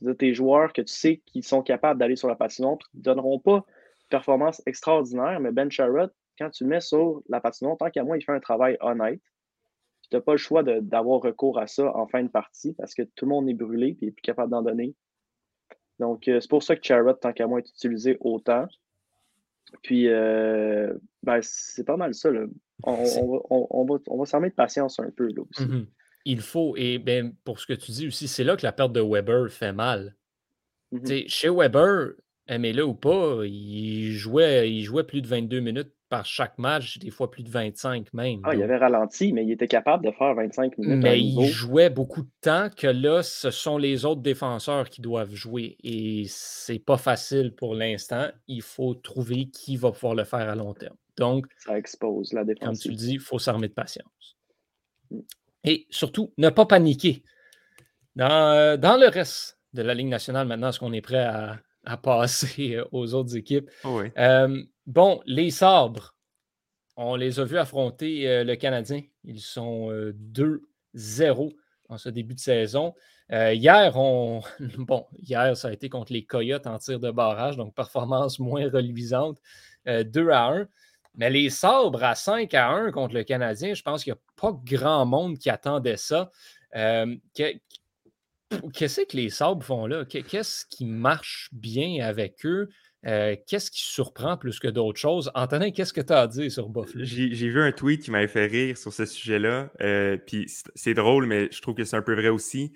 [0.00, 3.02] C'est-à-dire tes joueurs que tu sais qu'ils sont capables d'aller sur la patinoire, qui ne
[3.02, 7.76] donneront pas de performance extraordinaire, mais Ben Sherrod, quand tu le mets sur la patinoire,
[7.78, 9.20] tant qu'à moi, il fait un travail honnête.
[10.10, 13.02] Tu n'as pas le choix d'avoir recours à ça en fin de partie parce que
[13.02, 14.94] tout le monde est brûlé et n'est plus capable d'en donner.
[15.98, 18.66] Donc, euh, c'est pour ça que Charrot, tant qu'à moi, est utilisé autant.
[19.82, 22.30] Puis, euh, ben, c'est pas mal ça.
[22.30, 22.44] là.
[22.84, 25.66] On, va, on, va, on va s'armer de patience un peu là, aussi.
[25.66, 25.86] Mhm.
[26.28, 28.92] Il faut, et ben, pour ce que tu dis aussi, c'est là que la perte
[28.92, 30.16] de Weber fait mal.
[31.04, 32.14] Sais, Chez Weber,
[32.48, 37.10] aimez-le ou pas, il jouait, il jouait plus de 22 minutes par chaque match, des
[37.10, 38.40] fois plus de 25 même.
[38.44, 41.02] Ah, il avait ralenti, mais il était capable de faire 25 minutes.
[41.02, 45.34] mais il jouait beaucoup de temps que là, ce sont les autres défenseurs qui doivent
[45.34, 45.76] jouer.
[45.82, 48.28] Et c'est pas facile pour l'instant.
[48.46, 50.96] Il faut trouver qui va pouvoir le faire à long terme.
[51.16, 54.36] Donc, Ça expose la comme tu le dis, il faut s'armer de patience.
[55.10, 55.20] Mm.
[55.66, 57.22] Et surtout, ne pas paniquer.
[58.14, 61.58] Dans, euh, dans le reste de la Ligue nationale, maintenant, est-ce qu'on est prêt à,
[61.84, 63.70] à passer euh, aux autres équipes?
[63.84, 64.10] Oh, oui.
[64.16, 66.14] Euh, bon, les sabres,
[66.96, 69.02] on les a vus affronter euh, le Canadien.
[69.24, 70.16] Ils sont euh,
[70.94, 71.52] 2-0
[71.88, 72.94] en ce début de saison.
[73.32, 74.42] Euh, hier, on...
[74.78, 78.70] bon, hier, ça a été contre les Coyotes en tir de barrage, donc performance moins
[78.70, 79.38] reluisante,
[79.88, 80.68] euh, 2 à 1.
[81.16, 84.22] Mais les sabres à 5 à 1 contre le Canadien, je pense qu'il n'y a
[84.40, 86.30] pas grand monde qui attendait ça.
[86.74, 87.54] Euh, que-
[88.72, 90.04] qu'est-ce que les sabres font là?
[90.04, 92.68] Qu'est-ce qui marche bien avec eux?
[93.06, 95.30] Euh, qu'est-ce qui surprend plus que d'autres choses?
[95.34, 97.04] Antonin, qu'est-ce que tu as à dire sur Buffalo?
[97.04, 99.70] J'ai vu un tweet qui m'avait fait rire sur ce sujet-là.
[99.80, 102.72] Euh, puis c'est drôle, mais je trouve que c'est un peu vrai aussi.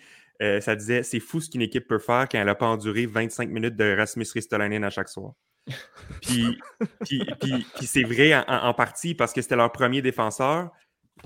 [0.60, 3.50] Ça disait c'est fou ce qu'une équipe peut faire quand elle n'a pas enduré 25
[3.50, 5.34] minutes de Rasmus Ristolainen à chaque soir.
[6.22, 6.58] puis,
[7.82, 10.70] c'est vrai en, partie parce que c'était leur premier défenseur.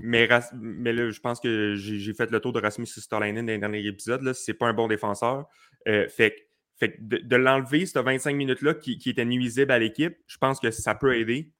[0.00, 3.58] Mais, mais là, je pense que j'ai fait le tour de Rasmus Ristolainen dans les
[3.58, 4.32] derniers épisodes.
[4.32, 5.46] C'est pas un bon défenseur.
[5.84, 10.70] fait fait de, l'enlever, cette 25 minutes-là qui, était nuisible à l'équipe, je pense que
[10.70, 11.52] ça peut aider.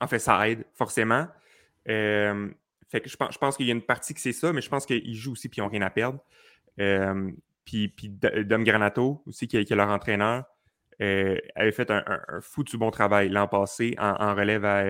[0.00, 1.26] En fait, ça aide, forcément.
[1.88, 2.50] Euh,
[2.88, 4.62] fait que je pense, je pense qu'il y a une partie que c'est ça, mais
[4.62, 6.20] je pense qu'ils jouent aussi et ils n'ont rien à perdre.
[6.80, 7.30] Euh,
[7.64, 10.44] puis, puis Dom Granato, aussi, qui, est leur entraîneur,
[11.00, 14.84] euh, avait fait un, un, foutu bon travail l'an passé en, relève à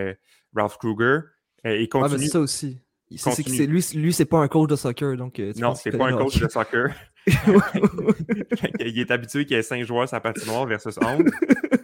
[0.54, 1.20] Ralph Kruger.
[1.64, 2.24] et continue.
[2.24, 2.80] c'est ça aussi.
[3.16, 5.16] C'est, lui, lui c'est pas un coach de soccer.
[5.16, 6.88] Donc, non, c'est pas un coach de soccer.
[8.80, 11.24] il est habitué qu'il y ait 5 joueurs sur la patinoire versus 11.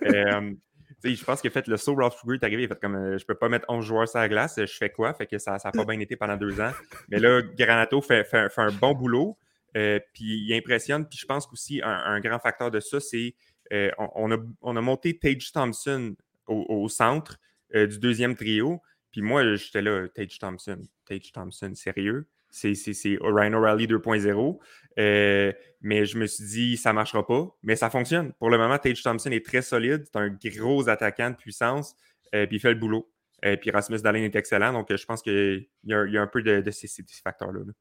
[0.06, 0.52] euh,
[1.02, 2.96] je pense qu'il a fait le saut Ralph Kruger est arrivé, il a fait comme
[2.96, 5.14] euh, je peux pas mettre 11 joueurs sur la glace, je fais quoi?
[5.14, 6.72] Fait que ça n'a pas bien été pendant deux ans.
[7.08, 9.38] Mais là, Granato fait, fait, un bon boulot,
[9.76, 11.06] euh, puis il impressionne.
[11.08, 13.34] Puis je pense qu'aussi un, un, grand facteur de ça, c'est
[13.72, 16.14] euh, on, a, on, a, monté Tage Thompson
[16.46, 17.38] au, centre
[17.72, 18.80] du deuxième trio.
[19.12, 22.26] Puis moi, j'étais là, Tage Thompson, Tage Thompson, sérieux?
[22.50, 22.74] C'est
[23.20, 24.58] Rhino Rally 2.0.
[24.98, 27.48] Euh, mais je me suis dit, ça ne marchera pas.
[27.62, 28.32] Mais ça fonctionne.
[28.34, 30.04] Pour le moment, Tage Thompson est très solide.
[30.04, 31.94] C'est un gros attaquant de puissance.
[32.34, 33.10] Euh, puis il fait le boulot.
[33.44, 34.72] Euh, puis Rasmus Dallin est excellent.
[34.72, 36.88] Donc je pense qu'il y, a un peu de, ces,
[37.22, 37.60] facteurs-là.
[37.64, 37.72] là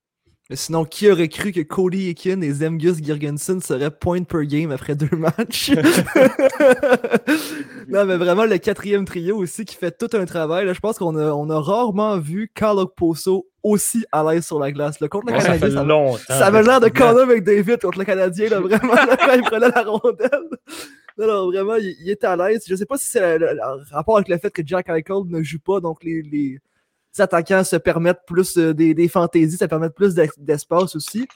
[0.49, 4.71] mais sinon, qui aurait cru que Cody Eakin et Zemgus Girgensson seraient point per game
[4.71, 5.69] après deux matchs?
[7.87, 10.67] non, mais vraiment, le quatrième trio aussi qui fait tout un travail.
[10.73, 14.71] je pense qu'on a, on a rarement vu Carl Poso aussi à l'aise sur la
[14.71, 14.99] glace.
[14.99, 15.69] Le contre le Canadien,
[16.17, 18.49] ça, ça, avait l'air de Connor David contre le Canadien.
[18.49, 20.49] Là, vraiment, quand il prenait la rondelle.
[21.19, 22.63] Non, non, vraiment, il, il était à l'aise.
[22.67, 23.55] Je sais pas si c'est le,
[23.91, 26.59] rapport avec le fait que Jack Eichel ne joue pas, donc les, les
[27.17, 31.27] attaquants se permettent plus euh, des, des, fantaisies, ça permet plus d'espace aussi.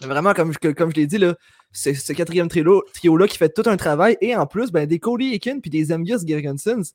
[0.00, 1.18] vraiment, comme je, comme je l'ai dit,
[1.72, 4.16] c'est ce quatrième trio-là qui fait tout un travail.
[4.20, 6.92] Et en plus, ben, des Cody Aiken puis des Amius Gergensons,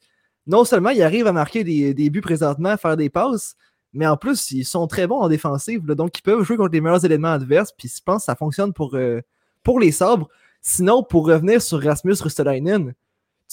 [0.47, 3.55] non seulement ils arrivent à marquer des, des, buts présentement, à faire des passes,
[3.93, 5.85] mais en plus, ils sont très bons en défensive.
[5.85, 7.71] donc, ils peuvent jouer contre les meilleurs éléments adverses.
[7.77, 9.21] Puis je pense que ça fonctionne pour, euh,
[9.63, 10.29] pour les sabres.
[10.61, 12.93] Sinon, pour revenir sur Rasmus Rustelainen,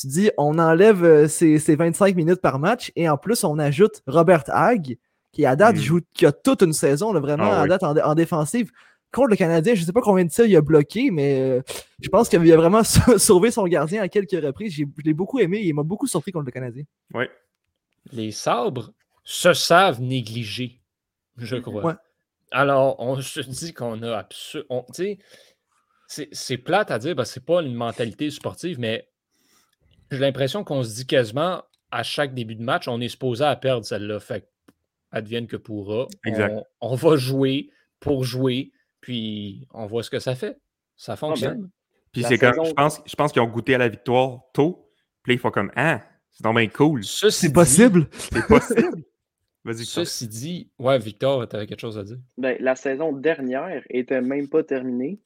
[0.00, 4.02] tu dis, on enlève euh, ces, 25 minutes par match et en plus, on ajoute
[4.06, 4.96] Robert Hag,
[5.32, 5.80] qui à date mm.
[5.80, 8.70] joue, qui a toute une saison, vraiment ah à date en, défensive.
[9.11, 11.62] Contre le Canadien, je ne sais pas combien de tirs il a bloqué, mais euh,
[12.00, 12.82] je pense qu'il a vraiment
[13.16, 14.74] sauvé son gardien à quelques reprises.
[14.74, 16.84] Je l'ai beaucoup aimé il m'a beaucoup surpris contre le Canadien.
[17.14, 17.24] Oui.
[18.12, 18.92] Les sabres
[19.24, 20.80] se savent négliger,
[21.38, 21.98] je crois.
[22.50, 24.87] Alors, on se dit qu'on a absolument.
[26.06, 29.08] C'est plate à dire, parce que c'est pas une mentalité sportive, mais
[30.11, 33.57] j'ai l'impression qu'on se dit quasiment à chaque début de match, on est supposé à
[33.57, 34.21] perdre celle-là.
[34.21, 34.49] Fait
[35.11, 36.07] advienne que pourra.
[36.81, 40.59] On, va jouer pour jouer, puis on voit ce que ça fait.
[40.97, 41.71] Ça ah, ben, fonctionne.
[42.12, 44.90] puis c'est comme, je pense, je pense qu'ils ont goûté à la victoire tôt.
[45.23, 47.05] Puis là, ils font comme, ah, c'est donc bien cool.
[47.05, 48.09] C'est possible.
[48.12, 49.05] C'est possible.
[49.64, 52.18] Vas-y, Ceci dit, ouais, Victor, tu avais quelque chose à dire?
[52.38, 55.21] Ben, la saison dernière était même pas terminée.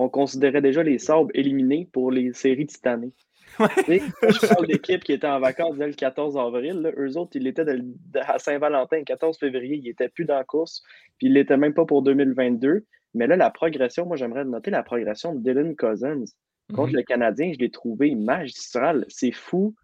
[0.00, 3.12] On considérait déjà les sabres éliminés pour les séries de cette année.
[3.58, 6.90] Je parle d'équipe qui était en vacances dès le 14 avril.
[6.96, 7.66] Eux autres, ils étaient
[8.14, 9.76] à Saint-Valentin, le 14 février.
[9.76, 10.82] Ils n'étaient plus dans la course.
[11.18, 12.86] Puis ils l'étaient même pas pour 2022.
[13.12, 16.24] Mais là, la progression, moi, j'aimerais noter la progression de Dylan Cousins
[16.74, 16.96] contre mhm.
[16.96, 17.52] le Canadien.
[17.52, 19.04] Je l'ai trouvé magistral.
[19.08, 19.74] C'est fou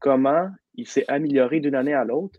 [0.00, 2.38] comment il s'est amélioré d'une année à l'autre.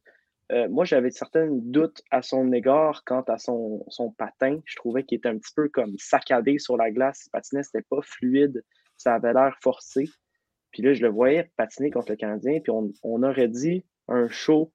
[0.51, 4.59] Euh, moi, j'avais certains doutes à son égard quant à son, son patin.
[4.65, 7.23] Je trouvais qu'il était un petit peu comme saccadé sur la glace.
[7.27, 8.63] Il patinait, c'était pas fluide.
[8.95, 10.09] Ça avait l'air forcé.
[10.71, 14.71] Puis là, je le voyais patiner contre le Canadien, puis on, aurait dit un show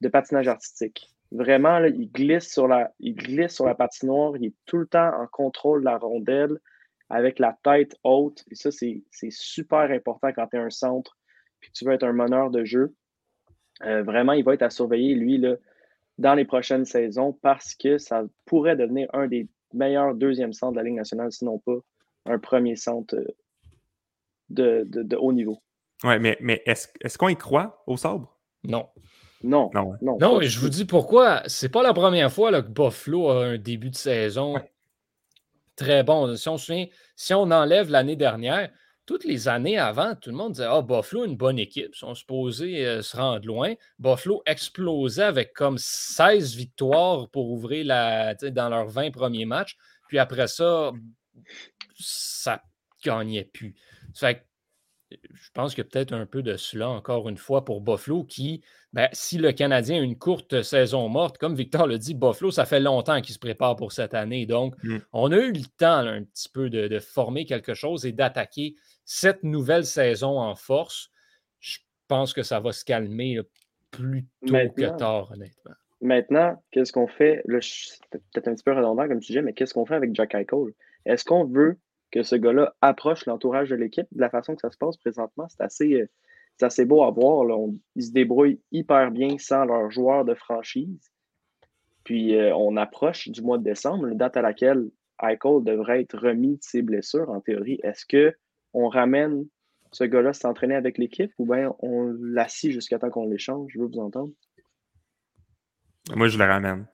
[0.00, 1.08] de patinage artistique.
[1.30, 4.86] Vraiment, là, il, glisse sur la, il glisse sur la patinoire, il est tout le
[4.86, 6.58] temps en contrôle de la rondelle,
[7.10, 8.44] avec la tête haute.
[8.50, 11.18] Et ça, c'est super important quand tu es un centre,
[11.60, 12.94] puis tu veux être un meneur de jeu.
[13.84, 15.54] Euh, vraiment, il va être à surveiller, lui, là,
[16.18, 20.78] dans les prochaines saisons, parce que ça pourrait devenir un des meilleurs deuxièmes centres de
[20.78, 21.78] la Ligue nationale, sinon pas
[22.26, 25.58] un premier centre euh, de, haut niveau.
[26.04, 28.36] Oui, mais, mais est-ce qu'on y croit au sabre?
[28.64, 28.88] Non.
[29.42, 29.70] Non.
[29.72, 31.42] Non, non, et je vous dis pourquoi.
[31.46, 34.56] C'est pas la première fois là, que Buffalo a un début de saison
[35.76, 36.34] très bon.
[36.36, 36.86] Si on se souvient,
[37.16, 38.70] si on enlève l'année dernière,
[39.08, 41.92] toutes les années avant, tout le monde disait Ah, Buffalo, une bonne équipe.
[41.94, 43.72] Ils sont supposés euh, se rendre loin.
[43.98, 49.78] Buffalo explosait avec comme 16 victoires pour ouvrir la, dans leurs 20 premiers matchs.
[50.08, 50.92] Puis après ça,
[51.98, 52.62] ça
[53.02, 53.74] gagnait plus.
[54.14, 54.44] Fait
[55.10, 58.24] je pense qu'il y a peut-être un peu de cela, encore une fois, pour Buffalo,
[58.24, 58.60] qui,
[58.92, 62.66] ben, si le Canadien a une courte saison morte, comme Victor l'a dit, Buffalo, ça
[62.66, 64.44] fait longtemps qu'il se prépare pour cette année.
[64.44, 64.98] Donc, Mm.
[65.14, 68.74] on a eu le temps un petit peu de, de former quelque chose et d'attaquer
[69.10, 71.10] cette nouvelle saison en force.
[71.60, 73.42] Je pense que ça va se calmer là,
[73.90, 75.72] plus tôt que tard, honnêtement.
[76.02, 77.42] Maintenant, qu'est-ce qu'on fait?
[77.62, 80.74] C'est peut-être un petit peu redondant comme sujet, mais qu'est-ce qu'on fait avec Jack Eichel?
[81.06, 81.78] Est-ce qu'on veut
[82.10, 85.48] que ce gars-là approche l'entourage de l'équipe de la façon que ça se passe présentement?
[85.48, 86.06] C'est assez, euh,
[86.58, 87.46] c'est assez beau à voir.
[87.46, 87.56] là.
[87.56, 91.10] On- ils se débrouillent hyper bien sans leur joueur de franchise.
[92.04, 94.90] Puis euh, on approche du mois de décembre, la date à laquelle
[95.22, 97.80] Eichel devrait être remis de ses blessures, en théorie.
[97.82, 98.36] Est-ce que
[98.74, 99.46] on ramène
[99.92, 103.70] ce gars-là s'entraîner avec l'équipe ou bien on l'assit jusqu'à temps qu'on l'échange?
[103.74, 104.32] Je veux vous entendre.
[106.14, 106.86] Moi, je le ramène.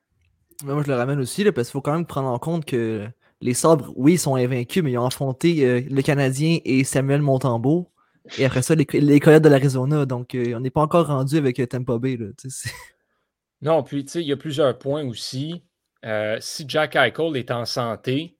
[0.65, 2.65] Mais moi, je le ramène aussi, là, parce qu'il faut quand même prendre en compte
[2.65, 3.07] que
[3.41, 7.23] les Sabres, oui, ils sont invaincus, mais ils ont affronté euh, le Canadien et Samuel
[7.23, 7.91] Montembeau.
[8.39, 10.07] Et après ça, les, les Coyotes de l'Arizona.
[10.07, 12.17] Donc, euh, on n'est pas encore rendu avec euh, Tampa Bay.
[12.17, 12.27] Là,
[13.63, 15.65] Non, puis tu sais, il y a plusieurs points aussi.
[16.05, 18.37] Euh, si Jack Eichel est en santé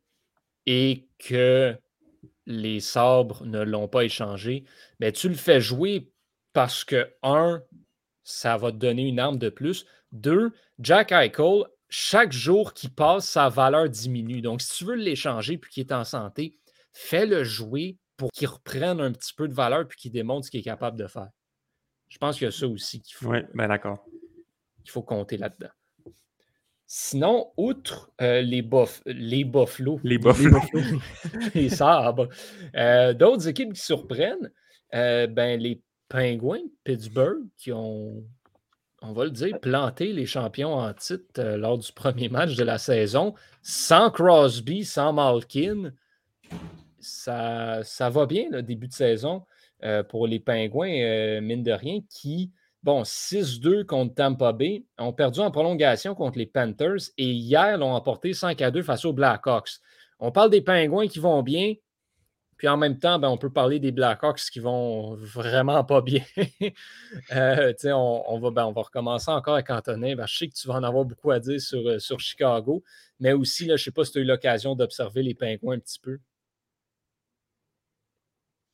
[0.67, 1.75] et que
[2.47, 4.65] les sabres ne l'ont pas échangé,
[5.01, 6.11] ben, tu le fais jouer
[6.53, 7.63] parce que, un,
[8.23, 9.87] ça va te donner une arme de plus.
[10.13, 14.41] Deux, Jack Eichel, chaque jour qui passe, sa valeur diminue.
[14.41, 16.59] Donc, si tu veux l'échanger puis qu'il est en santé,
[16.93, 20.61] fais-le jouer pour qu'il reprenne un petit peu de valeur puis qu'il démontre ce qu'il
[20.61, 21.29] est capable de faire.
[22.09, 24.05] Je pense qu'il y a ça aussi qu'il faut, Oui, ben d'accord.
[24.87, 25.71] faut compter là-dedans.
[26.87, 28.67] Sinon, outre euh, les,
[29.07, 30.59] les Buffalo, Les Buffalo.
[31.55, 32.29] les Sabres,
[32.77, 34.51] euh, d'autres équipes qui surprennent,
[34.95, 38.23] euh, ben, les Penguins de Pittsburgh qui ont,
[39.01, 42.79] on va le dire, planté les champions en titre lors du premier match de la
[42.79, 45.93] saison, sans Crosby, sans Malkin.
[47.01, 49.45] Ça, ça va bien, le début de saison
[50.09, 52.51] pour les Penguins, euh, mine de rien, qui,
[52.85, 57.93] bon, 6-2 contre Tampa Bay, ont perdu en prolongation contre les Panthers et hier l'ont
[57.95, 59.81] emporté 5 2 face aux Blackhawks.
[60.21, 61.75] On parle des Penguins qui vont bien,
[62.59, 66.23] puis en même temps, ben, on peut parler des Blackhawks qui vont vraiment pas bien.
[67.33, 70.17] Euh, on, on va, ben, on va recommencer encore avec Antonin.
[70.17, 72.83] Ben, je sais que tu vas en avoir beaucoup à dire sur, euh, sur Chicago,
[73.21, 75.77] mais aussi, là, je ne sais pas si tu as eu l'occasion d'observer les Penguins
[75.77, 76.19] un petit peu.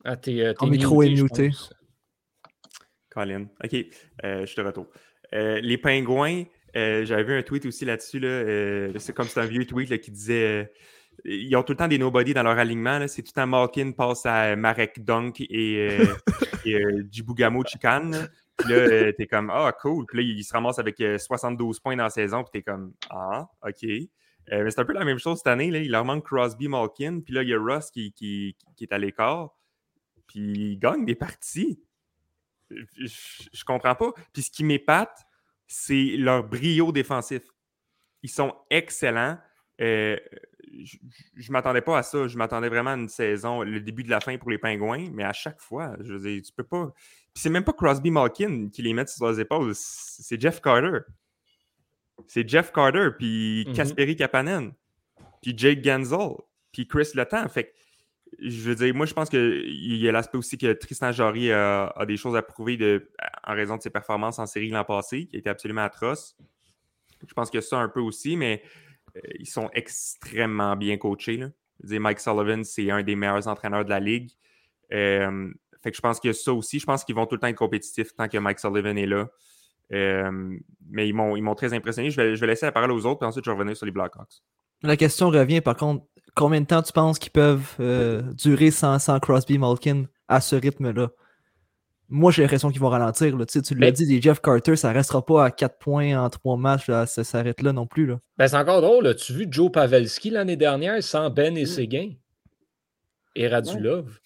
[0.04, 1.50] Ah, t'es, euh, Ton micro est je muté.
[3.10, 3.46] Colin.
[3.62, 3.74] OK,
[4.24, 4.86] euh, je suis de retour.
[5.32, 6.44] Euh, les pingouins,
[6.76, 8.18] euh, j'avais vu un tweet aussi là-dessus.
[8.20, 10.72] Là, c'est comme c'est un vieux tweet là, qui disait
[11.24, 12.98] ils ont tout le temps des nobody dans leur alignement.
[12.98, 13.08] là.
[13.08, 15.98] C'est tout le temps Malkin passe à Marek Dunk et,
[16.64, 18.10] et Djibougamau Chican.
[18.10, 18.28] là.
[18.56, 20.06] Puis là, t'es comme Ah, cool.
[20.06, 22.42] Puis là, il se ramasse avec euh, 72 points dans la saison.
[22.42, 23.82] Puis t'es comme Ah, OK.
[23.82, 25.70] Mais c'est un peu la même chose cette année.
[25.70, 25.78] Là.
[25.78, 27.20] Il leur manque Crosby, Malkin.
[27.20, 29.50] Puis là, il y a Ross qui, qui, qui est à l'écart.
[30.26, 31.80] Puis il gagne des parties
[32.70, 34.12] je, comprends pas.
[34.32, 35.24] Puis ce qui m'épate,
[35.66, 37.42] c'est leur brio défensif.
[38.22, 39.38] Ils sont excellents.
[39.80, 40.16] Euh,
[40.84, 40.98] je
[41.48, 42.26] ne m'attendais pas à ça.
[42.26, 45.24] Je m'attendais vraiment à une saison, le début de la fin pour les Pingouins, mais
[45.24, 46.92] à chaque fois, je veux dire, tu peux pas.
[47.34, 50.98] Puis c'est même pas Crosby Malkin qui les met sur leurs épaules, c'est Jeff Carter.
[52.26, 53.74] C'est Jeff Carter, puis Mhm.
[53.74, 54.72] Kasperi Kapanen,
[55.40, 56.34] puis Jake Genzel,
[56.72, 57.48] puis Chris Letang.
[57.48, 57.70] Fait que
[58.38, 61.92] je veux dire, moi, je pense qu'il y a l'aspect aussi que Tristan Jarry a,
[62.06, 63.00] des choses à prouver
[63.44, 66.36] en raison de ses performances en série l'an passé, qui été absolument atroce.
[67.26, 68.62] Je pense a ça un peu aussi, mais
[69.16, 71.44] euh, ils sont extrêmement bien coachés.
[71.98, 74.30] Mike Sullivan, c'est un des meilleurs entraîneurs de la ligue.
[74.92, 75.50] Euh,
[75.82, 76.78] fait que je pense a ça aussi.
[76.78, 79.28] Je pense qu'ils vont tout le temps être compétitifs tant que Mike Sullivan est là.
[79.92, 82.10] Euh, mais ils m'ont ils m'ont très impressionné.
[82.10, 83.86] Je vais, je vais laisser la parole aux autres, puis ensuite je vais revenir sur
[83.86, 84.42] les Blackhawks.
[84.82, 86.04] La question revient, par contre,
[86.40, 90.56] combien de temps tu penses qu'ils peuvent euh, durer sans, sans Crosby Malkin à ce
[90.56, 91.10] rythme-là?
[92.12, 93.36] Moi, j'ai l'impression qu'ils vont ralentir.
[93.36, 93.46] Là.
[93.46, 96.28] Tu, sais, tu l'as dit, des Jeff Carter, ça restera pas à 4 points en
[96.28, 96.88] 3 matchs.
[96.88, 98.06] là, ça s'arrête là non plus.
[98.06, 98.18] Là.
[98.36, 99.06] Ben, c'est encore drôle.
[99.06, 101.66] As-tu vu Joe Pavelski l'année dernière sans Ben et Mm.
[101.66, 102.10] Séguin
[103.36, 104.18] et Radulov?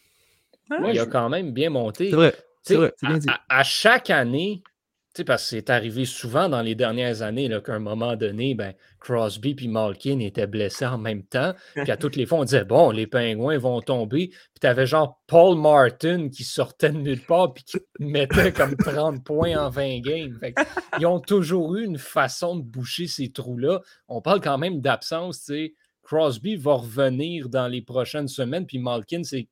[0.71, 2.09] Il a je- quand même bien monté.
[2.09, 2.33] C'est vrai.
[2.33, 3.29] Tu C'est vrai, c'est bien à, dit.
[3.29, 4.73] à- à chaque année, tu
[5.15, 8.75] sais, parce que c'est arrivé souvent dans les dernières années qu'à un moment donné, ben,
[9.01, 11.55] Crosby et Malkin étaient blessés en même temps.
[11.75, 14.29] Puis à toutes les fois, on disait bon, les pingouins vont tomber.
[14.29, 18.77] Puis tu avais genre Paul Martin qui sortait de nulle part puis qui mettait comme
[18.77, 20.37] 30 points en 20 games.
[20.41, 20.55] Fait
[20.99, 23.81] ils ont toujours eu une façon de boucher ces trous-là.
[24.09, 25.41] On parle quand même d'absence.
[25.41, 25.75] tu sais.
[26.03, 29.49] Crosby va revenir dans les prochaines semaines, puis Malkin, c'est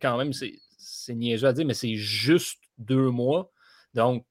[0.00, 0.54] quand même, c'est
[0.84, 3.50] c'est niaiseux à dire, mais c'est juste deux mois.
[3.94, 4.24] Donc,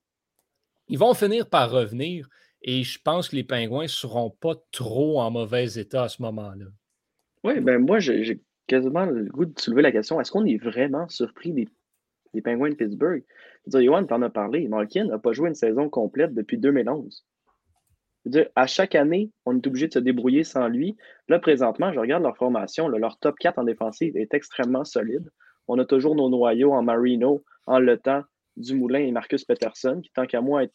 [0.87, 2.27] ils vont finir par revenir
[2.61, 6.21] et je pense que les Pingouins ne seront pas trop en mauvais état à ce
[6.21, 6.65] moment-là.
[7.43, 11.07] Oui, ben moi, j'ai quasiment le goût de soulever la question est-ce qu'on est vraiment
[11.09, 11.67] surpris des,
[12.33, 13.23] des Penguins de Pittsburgh?
[13.67, 14.67] Je veux dire, t'en as parlé.
[14.67, 17.25] Malkin n'a pas joué une saison complète depuis 2011.
[18.25, 20.95] Je veux dire, à chaque année, on est obligé de se débrouiller sans lui.
[21.27, 22.87] Là, présentement, je regarde leur formation.
[22.87, 25.29] leur top 4 en défensive est extrêmement solide.
[25.67, 28.23] On a toujours nos noyaux en Marino, en Le Temps,
[28.57, 30.71] Dumoulin et Marcus Peterson, qui, tant qu'à moi, est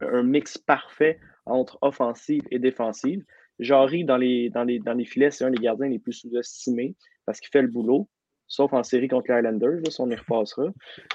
[0.00, 3.24] un mix parfait entre offensive et défensive.
[3.58, 6.96] Jarry, dans les, dans les, dans les filets, c'est un des gardiens les plus sous-estimés
[7.26, 8.08] parce qu'il fait le boulot,
[8.48, 10.66] sauf en série contre les Islanders, là, si on y repassera.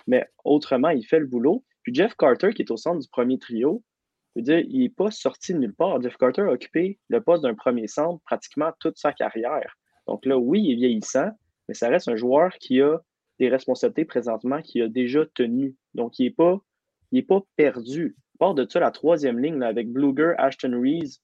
[0.06, 1.66] Mais autrement, il fait le boulot.
[1.84, 3.84] Puis Jeff Carter, qui est au centre du premier trio,
[4.36, 6.02] je dire, il n'est pas sorti de nulle part.
[6.02, 9.78] Jeff Carter a occupé le poste d'un premier centre pratiquement toute sa carrière.
[10.06, 11.30] Donc là, oui, il est vieillissant,
[11.68, 13.00] mais ça reste un joueur qui a
[13.40, 15.76] des responsabilités présentement, qui a déjà tenu.
[15.98, 16.34] Donc, il
[17.12, 18.16] n'est pas, perdu.
[18.40, 21.22] Part de ça, la troisième ligne avec Bluger, Ashton Reese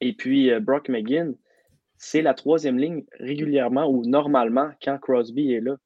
[0.00, 1.36] et puis euh, Brock McGinn,
[1.96, 5.76] c'est la troisième ligne régulièrement ou normalement quand Crosby est là.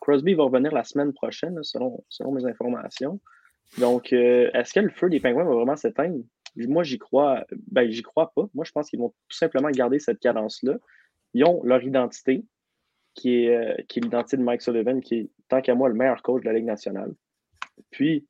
[0.00, 3.20] Crosby va revenir la semaine prochaine, selon, selon mes informations.
[3.76, 6.24] Donc, euh, est-ce que le feu des Pingouins va vraiment s'éteindre?
[6.56, 7.44] Moi, j'y crois.
[7.70, 8.48] Ben, j'y crois pas.
[8.54, 10.78] Moi, je pense qu'ils vont tout simplement garder cette cadence-là.
[11.34, 12.44] Ils ont leur identité,
[13.14, 15.94] qui est, euh, qui est l'identité de Mike Sullivan, qui est, tant qu'à moi, le
[15.94, 17.12] meilleur coach de la Ligue nationale.
[17.90, 18.26] Puis,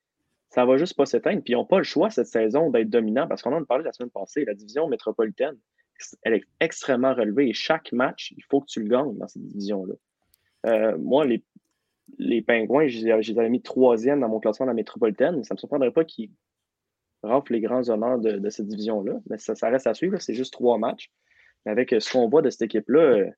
[0.51, 1.42] ça va juste pas s'éteindre.
[1.42, 3.84] Puis ils n'ont pas le choix cette saison d'être dominants parce qu'on en a parlé
[3.84, 4.44] la semaine passée.
[4.44, 5.57] La division métropolitaine,
[6.22, 9.42] elle est extrêmement relevée et chaque match, il faut que tu le gagnes dans cette
[9.42, 9.94] division-là.
[10.66, 11.44] Euh, moi, les,
[12.18, 15.44] les Pingouins, je les avais mis troisième dans mon classement de la métropolitaine.
[15.44, 16.30] Ça ne me surprendrait pas qu'ils
[17.22, 19.20] raflent les grands honneurs de, cette division-là.
[19.28, 20.18] Mais ça, reste à suivre.
[20.20, 21.11] C'est juste trois matchs.
[21.66, 23.30] Mais avec ce qu'on voit de cette équipe-là, euh,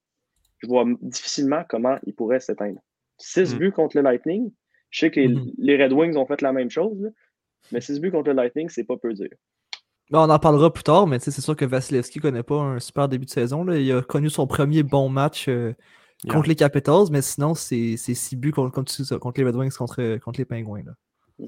[0.59, 2.81] je vois difficilement comment ils pourraient s'éteindre.
[3.19, 3.59] Six hmm.
[3.59, 4.53] buts contre le Lightning,
[4.91, 5.53] je sais que mm-hmm.
[5.59, 7.11] les, Red Wings ont fait la même chose,
[7.73, 9.31] mais 6 buts contre le Lightning, c'est pas peu dire.
[10.13, 13.27] on en parlera plus tard, mais c'est sûr que Vasilevski connaît pas un super début
[13.27, 13.65] de saison.
[13.65, 13.79] Là.
[13.79, 15.75] Il a connu son premier bon match euh,
[16.29, 20.41] contre les Capitals, mais sinon, c'est 6 buts contre, contre, les Red Wings contre, contre
[20.41, 20.85] les Penguins.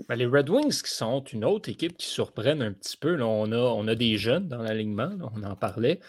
[0.09, 3.21] Ben, les Red Wings qui sont une autre équipe qui surprennent un petit peu.
[3.23, 6.01] on, a, on a des jeunes dans l'alignement, on en parlait,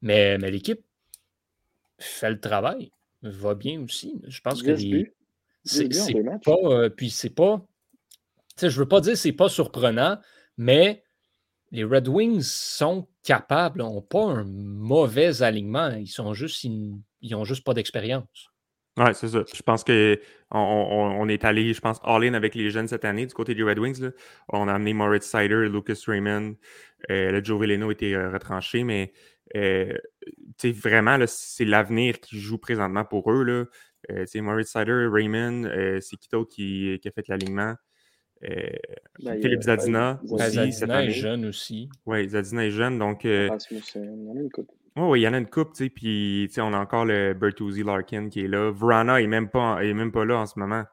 [0.00, 0.80] mais, mais l'équipe
[1.98, 4.20] fait le travail, va bien aussi.
[4.28, 5.12] Je pense que les,
[5.64, 5.88] c'est
[6.44, 6.56] pas.
[6.64, 7.64] Euh, puis c'est pas.
[8.60, 10.18] Je veux pas dire c'est pas surprenant,
[10.56, 11.02] mais
[11.70, 15.90] les Red Wings sont capables, n'ont pas un mauvais alignement.
[15.90, 16.64] Ils sont juste.
[16.64, 18.52] Ils, ont juste pas d'expérience.
[18.98, 19.42] Oui, c'est ça.
[19.54, 20.18] Je pense qu'on
[20.50, 23.78] on, est allé, je pense, all-in avec les jeunes cette année du côté des Red
[23.78, 24.10] Wings.
[24.48, 26.56] On a amené Moritz Sider, Lucas Raymond.
[27.10, 29.14] Euh, le Joe Veleno était euh, retranché, mais
[29.56, 29.96] euh,
[30.62, 33.42] vraiment, c'est l'avenir qui joue présentement pour eux.
[33.44, 33.64] Là.
[34.10, 37.74] Euh, Maurice Sider, Raymond, euh, c'est Kito qui, qui, a fait l'alignement?
[38.44, 38.70] Euh,
[39.22, 40.72] ben, Philippe Zadina aussi.
[40.72, 41.88] Zadina est jeune aussi.
[42.06, 43.24] Oui, Zadina est jeune, donc.
[43.24, 44.70] il y en a une coupe.
[44.96, 47.82] Oui, il y en a une coupe, tu sais, puis on a encore le Bertuzzi
[47.82, 48.70] Larkin qui est là.
[48.70, 50.84] Vrana n'est même, pas, même pas là en ce moment.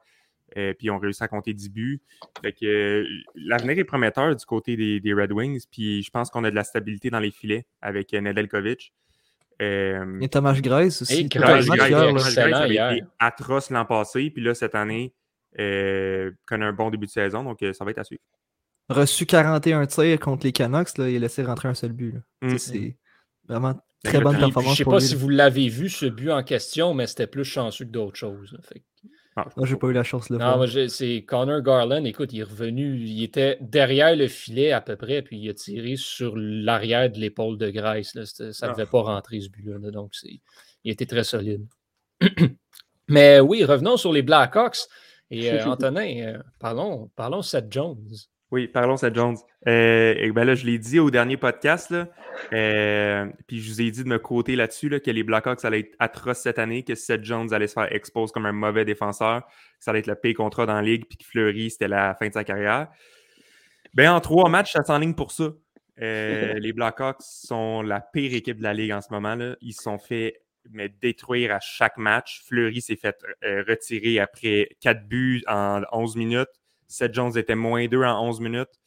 [0.78, 2.02] puis on réussi à compter 10 buts.
[2.40, 3.04] Fait que
[3.34, 6.56] l'avenir est prometteur du côté des, des Red Wings, puis je pense qu'on a de
[6.56, 8.94] la stabilité dans les filets avec Nedeljkovic.
[9.60, 11.20] Euh, et Thomas Grace aussi.
[11.20, 15.12] Et Thomas Grace, avait été atroce l'an passé, puis là, cette année,
[15.58, 18.22] euh, connaît un bon début de saison, donc euh, ça va être à suivre.
[18.88, 22.14] Reçu 41 tirs contre les Canucks, là, il a laissé rentrer un seul but.
[22.42, 22.58] Mm.
[22.58, 22.96] C'est
[23.46, 24.76] vraiment très bonne performance.
[24.76, 27.44] Je ne sais pas si vous l'avez vu, ce but en question, mais c'était plus
[27.44, 28.58] chanceux que d'autres choses.
[29.36, 30.58] Ah, moi, j'ai pas eu la chance de le voir.
[30.58, 32.04] Non, c'est Connor Garland.
[32.04, 35.54] Écoute, il est revenu, il était derrière le filet à peu près, puis il a
[35.54, 38.12] tiré sur l'arrière de l'épaule de Grace.
[38.24, 38.90] Ça ne devait ah.
[38.90, 39.90] pas rentrer ce but-là.
[39.90, 41.66] donc, il était très solide.
[43.08, 44.78] Mais oui, revenons sur les Blackhawks.
[45.30, 48.08] Et euh, Antonin, euh, parlons, parlons Seth Jones.
[48.50, 49.36] Oui, parlons Seth Jones.
[49.68, 52.08] Euh, et ben là, je l'ai dit au dernier podcast, là,
[52.52, 55.94] euh, puis je vous ai dit de me côté là-dessus que les Blackhawks allaient être
[56.00, 59.52] atroces cette année, que Seth Jones allait se faire expose comme un mauvais défenseur, que
[59.78, 62.26] ça allait être le pire contrat dans la ligue, puis que Fleury, c'était la fin
[62.26, 62.88] de sa carrière.
[63.94, 65.52] Ben, en trois matchs, ça s'enligne pour ça.
[66.00, 69.36] Euh, les Blackhawks sont la pire équipe de la ligue en ce moment.
[69.36, 69.54] Là.
[69.60, 70.42] Ils se sont fait
[70.72, 72.42] mais, détruire à chaque match.
[72.48, 76.59] Fleury s'est fait retirer après quatre buts en 11 minutes.
[76.90, 78.80] Seth Jones était moins 2 en 11 minutes.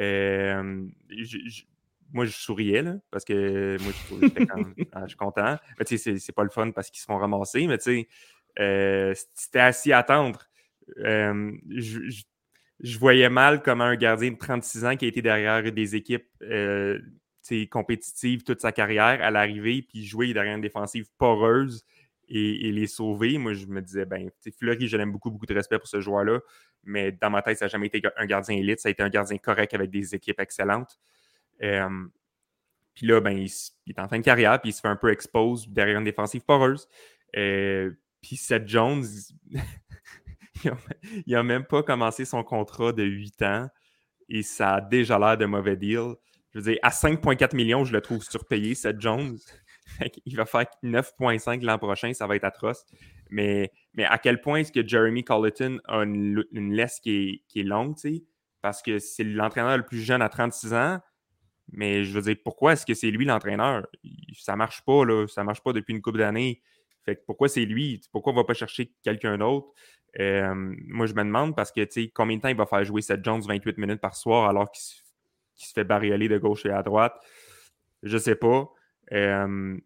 [0.00, 0.86] Euh,
[2.12, 5.56] moi, je souriais, là, parce que moi, je, ah, je suis content.
[5.78, 8.08] Mais tu sais, c'est pas le fun parce qu'ils se font ramasser, mais tu sais,
[8.58, 10.40] euh, c'était assis à attendre.
[10.98, 15.94] Euh, je, voyais mal comment un gardien de 36 ans qui a été derrière des
[15.94, 16.26] équipes
[17.70, 21.84] compétitives toute sa carrière à l'arrivée, puis jouer derrière une défensive poreuse
[22.30, 23.38] et, les sauver.
[23.38, 26.40] Moi, je me disais, ben, Fleury, je l'aime beaucoup, beaucoup de respect pour ce joueur-là,
[26.84, 28.80] mais dans ma tête, ça n'a jamais été un gardien élite.
[28.80, 30.98] Ça a été un gardien correct avec des équipes excellentes.
[31.62, 32.06] Euh,
[32.94, 33.50] Puis là, ben, il,
[33.88, 36.42] est en fin de carrière, puis il se fait un peu expose derrière une défensive
[36.42, 36.88] poreuse.
[37.36, 37.90] Euh,
[38.22, 39.04] puis Seth Jones,
[40.64, 43.68] il n'a même pas commencé son contrat de 8 ans
[44.28, 46.14] et ça a déjà l'air de mauvais deal.
[46.52, 49.38] Je veux dire, à 5,4 millions, je le trouve surpayé, Seth Jones.
[50.26, 52.84] Il va faire 9,5 l'an prochain, ça va être atroce.
[53.30, 57.96] Mais, mais à quel point est-ce que Jeremy Colleton a une, laisse qui est, longue,
[57.96, 58.24] tu sais?
[58.62, 61.00] Parce que c'est l'entraîneur le plus jeune à 36 ans.
[61.72, 63.86] Mais je veux dire, pourquoi est-ce que c'est lui l'entraîneur?
[64.36, 65.26] Ça marche pas, là.
[65.28, 66.62] Ça marche pas depuis une couple d'années.
[67.04, 68.00] Fait que pourquoi c'est lui?
[68.12, 69.68] Pourquoi on va pas chercher quelqu'un d'autre?
[70.18, 72.84] Euh, moi, je me demande parce que, tu sais, combien de temps il va faire
[72.84, 76.70] jouer Seth Jones 28 minutes par soir alors qu'il se, fait barrioler de gauche et
[76.70, 77.14] à droite?
[78.02, 78.68] Je sais pas.
[79.12, 79.76] Euh,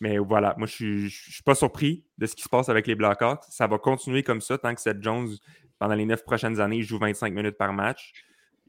[0.00, 2.94] mais voilà, moi, je ne suis pas surpris de ce qui se passe avec les
[2.94, 3.44] Blackhawks.
[3.48, 5.30] Ça va continuer comme ça tant que Seth Jones,
[5.78, 8.12] pendant les neuf prochaines années, il joue 25 minutes par match.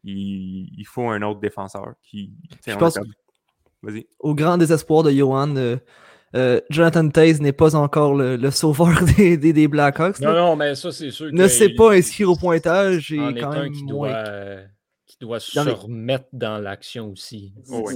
[0.03, 2.31] Il, faut un autre défenseur qui.
[2.67, 2.99] Je pense
[4.19, 5.77] au grand désespoir de Johan, euh,
[6.35, 10.19] euh, Jonathan Taze n'est pas encore le, sauveur des, des, Blackhawks.
[10.19, 11.29] Non, non, mais ça, c'est sûr.
[11.31, 13.71] Ne sait pas inscrire au pointage et quand même.
[13.71, 14.23] Qui doit,
[15.05, 17.53] qui doit se remettre dans l'action aussi.
[17.69, 17.89] Oh,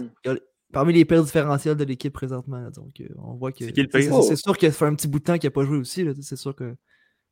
[0.72, 2.70] parmi les pires différentiels de l'équipe présentement.
[2.72, 3.66] donc, euh, on voit que.
[3.66, 6.06] C'est sûr qu'il fait un petit bout de temps qu'il n'a pas joué aussi.
[6.22, 6.76] C'est sûr que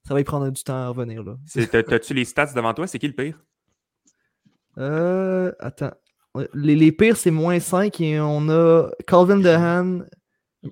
[0.08, 1.24] ça va y prendre du temps à revenir.
[1.72, 2.88] T'as-tu les stats devant toi?
[2.88, 3.44] C'est qui le pire?
[4.78, 5.92] Euh, attends.
[6.54, 10.04] Les, les pires, c'est moins 5 et on a Calvin Dehan,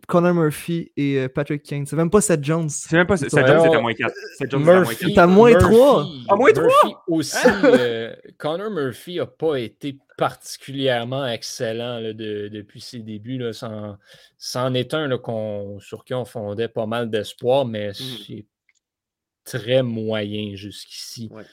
[0.08, 1.86] Connor Murphy et euh, Patrick Kane.
[1.86, 2.70] C'est même pas Seth Jones.
[2.70, 4.14] C'est même pas Seth Jones, c'est à moins 4.
[4.38, 6.08] Seth Jones, Murphy, c'est à moins 3.
[6.30, 7.04] À moins 3?
[7.08, 13.38] aussi, euh, Connor Murphy n'a pas été particulièrement excellent là, depuis ses débuts.
[13.38, 13.52] Là.
[14.38, 15.18] C'en est un là,
[15.80, 17.94] sur qui on fondait pas mal d'espoir, mais mm.
[17.94, 18.46] c'est
[19.44, 21.30] très moyen jusqu'ici.
[21.32, 21.44] Ouais.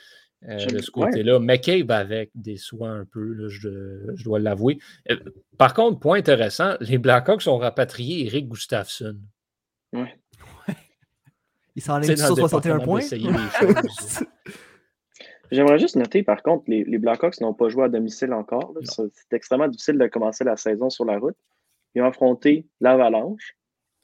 [0.49, 1.39] Euh, de ce côté-là.
[1.39, 4.79] McCabe avec déçoit un peu, je, dois l'avouer.
[5.11, 5.17] Euh,
[5.57, 9.19] par contre, point intéressant, les Blackhawks ont rapatrié Eric Gustafsson.
[9.93, 10.19] Ouais.
[11.77, 13.01] Il s'en est sur 61 points?
[15.53, 18.75] J'aimerais juste noter, par contre, les, les Blackhawks n'ont pas joué à domicile encore.
[18.85, 21.37] C'est extrêmement difficile de commencer la saison sur la route.
[21.95, 23.55] Ils ont affronté l'Avalanche,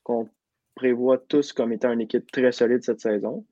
[0.03, 0.29] qu'on
[0.75, 3.47] prévoit tous comme étant une équipe très solide cette saison.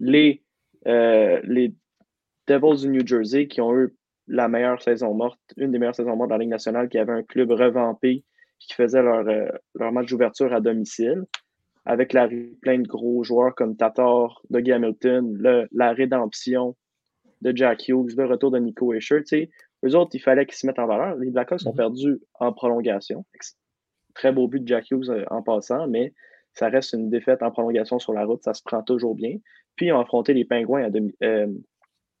[0.00, 0.42] Les,
[0.88, 1.72] euh, les
[2.48, 3.94] Devils du New Jersey qui ont eu
[4.26, 7.12] la meilleure saison morte, une des meilleures saisons mortes dans la Ligue nationale, qui avait
[7.12, 8.24] un club revampé
[8.58, 11.22] qui faisait leur, euh, leur match d'ouverture à domicile,
[11.84, 16.74] avec l'arrivée plein de gros joueurs comme Tatar, Dougie Hamilton, la rédemption
[17.46, 19.22] de Jack Hughes, le retour de Nico Escher.
[19.84, 21.16] Eux autres, il fallait qu'ils se mettent en valeur.
[21.16, 21.76] Les Blackhawks ont mm-hmm.
[21.76, 23.24] perdu en prolongation.
[24.14, 26.12] Très beau but de Jack Hughes euh, en passant, mais
[26.54, 28.42] ça reste une défaite en prolongation sur la route.
[28.42, 29.36] Ça se prend toujours bien.
[29.76, 31.46] Puis ils ont affronté les Pingouins à, demi, euh,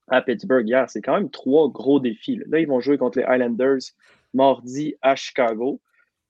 [0.08, 0.88] à Pittsburgh hier.
[0.88, 2.40] C'est quand même trois gros défis.
[2.46, 2.60] Là.
[2.60, 3.80] ils vont jouer contre les Islanders
[4.32, 5.80] mardi à Chicago.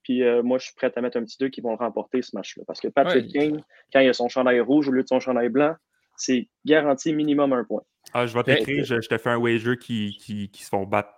[0.05, 2.35] Puis euh, moi, je suis prêt à mettre un petit deux qui vont remporter ce
[2.37, 2.63] match-là.
[2.67, 5.49] Parce que Patrick Kane, quand il a son chandail rouge au lieu de son chandail
[5.49, 5.75] blanc,
[6.17, 7.83] c'est garanti minimum un point.
[8.19, 11.11] Ah, je vais t'écrire, je, te fais un wager qui, qui, qui se font battre.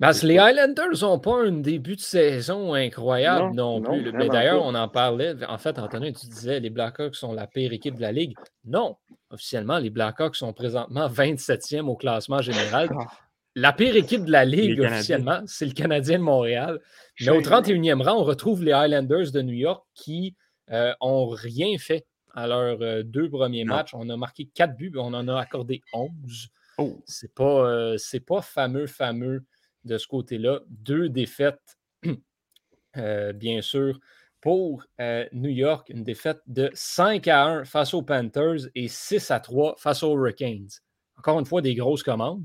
[0.00, 4.10] Parce que les Highlanders n'ont pas un début de saison incroyable non, plus.
[4.10, 5.36] Mais d'ailleurs, on en parlait.
[5.48, 8.36] En fait, Antonin, tu disais les Blackhawks sont la pire équipe de la Ligue.
[8.64, 8.96] Non,
[9.30, 12.88] officiellement, les Blackhawks sont présentement 27e au classement général.
[12.92, 13.06] Ah.
[13.54, 16.80] La pire équipe de la Ligue, officiellement, c'est le Canadien de Montréal.
[17.20, 20.34] Mais au 31e rang, on retrouve les Highlanders de New York qui
[20.68, 22.04] n'ont euh, rien fait
[22.38, 23.94] à leurs euh, deux premiers matchs.
[23.94, 26.48] On a marqué 4 buts, on en a accordé 11.
[26.78, 27.02] Oh.
[27.04, 29.44] C'est pas, euh, pas fameux, fameux
[29.84, 30.60] de ce côté-là.
[30.68, 31.78] Deux défaites,
[33.34, 33.98] bien sûr,
[34.40, 39.30] pour euh, New York, une défaite de 5 à 1 face aux Panthers et 6
[39.32, 40.68] à 3 face aux Hurricanes.
[41.16, 42.44] Encore une fois, des grosses commandes,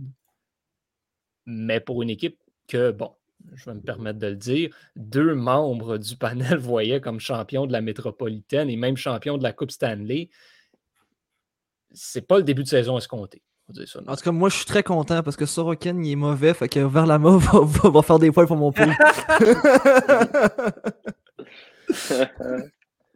[1.46, 3.12] mais pour une équipe que, bon,
[3.54, 7.72] je vais me permettre de le dire, deux membres du panel voyaient comme champion de
[7.72, 10.30] la métropolitaine et même champion de la Coupe Stanley.
[11.92, 13.44] C'est pas le début de saison escompté.
[13.70, 16.54] en tout cas, moi, je suis très content parce que Sorokin, il est mauvais.
[16.54, 18.90] Fait que Verlama va, va, va faire des points pour mon pool.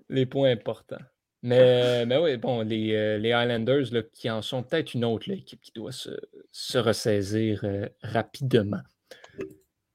[0.10, 0.98] les points importants.
[1.44, 5.30] Mais, mais oui, bon, les, euh, les Highlanders là, qui en sont peut-être une autre
[5.30, 6.10] équipe qui doit se,
[6.52, 8.82] se ressaisir euh, rapidement.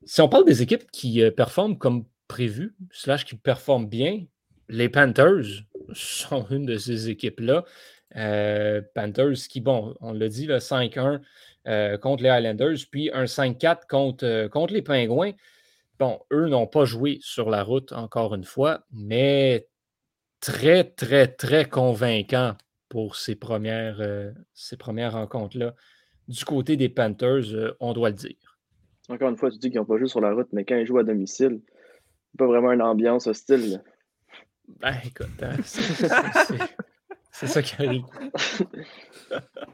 [0.04, 4.24] Si on parle des équipes qui euh, performent comme prévu, slash qui performent bien,
[4.68, 7.64] les Panthers sont une de ces équipes-là.
[8.94, 11.20] Panthers qui, bon, on l'a dit, 5-1
[11.98, 15.32] contre les Highlanders, puis un 5-4 contre, les Pingouins.
[15.98, 19.68] Bon, eux n'ont pas joué sur la route, encore une fois, mais
[20.42, 22.56] très, très, très convaincant
[22.88, 25.74] pour ces premières, euh, ces premières rencontres-là.
[26.28, 28.51] Du côté des Panthers, euh, on doit le dire.
[29.08, 30.86] Encore une fois, tu dis qu'ils n'ont pas joué sur la route, mais quand ils
[30.86, 31.60] jouent à domicile,
[32.30, 33.72] c'est pas vraiment une ambiance hostile.
[33.72, 33.78] là.
[34.80, 38.04] Ben, écoute, hein, c'est- ça qui arrive.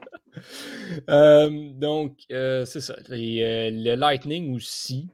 [1.10, 2.94] Euh, donc, euh, c'est ça.
[3.08, 5.08] Les, euh, le Lightning aussi.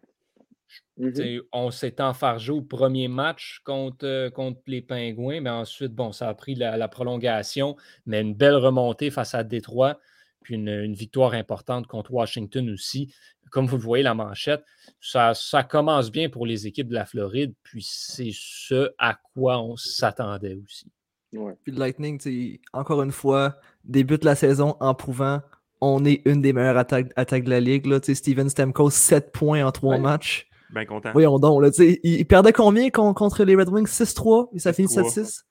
[0.98, 1.12] Mhm.
[1.12, 6.28] T'sais, On s'est enfargé au premier match contre, contre les Pingouins, mais ensuite, bon, ça
[6.28, 7.74] a pris la, la prolongation,
[8.06, 9.98] mais une belle remontée face à Détroit,
[10.44, 13.12] puis une, une victoire importante contre Washington aussi.
[13.50, 14.64] Comme vous le voyez, la manchette,
[15.00, 19.60] ça, ça commence bien pour les équipes de la Floride, puis c'est ce à quoi
[19.60, 20.86] on s'attendait aussi.
[21.32, 21.54] Ouais.
[21.64, 25.40] Puis le Lightning, encore une fois, débute la saison en prouvant
[25.80, 27.86] on est une des meilleures attaques, attaques de la ligue.
[27.86, 28.00] Là.
[28.00, 30.00] Tu sais, Steven Stamkos, 7 points en 3 Ouais.
[30.00, 30.48] matchs.
[30.70, 31.10] Bien content.
[31.12, 33.86] Voyons donc, là, il, il perdait combien con- contre les Red Wings?
[33.86, 35.42] 6-3 et ça finit 6-3.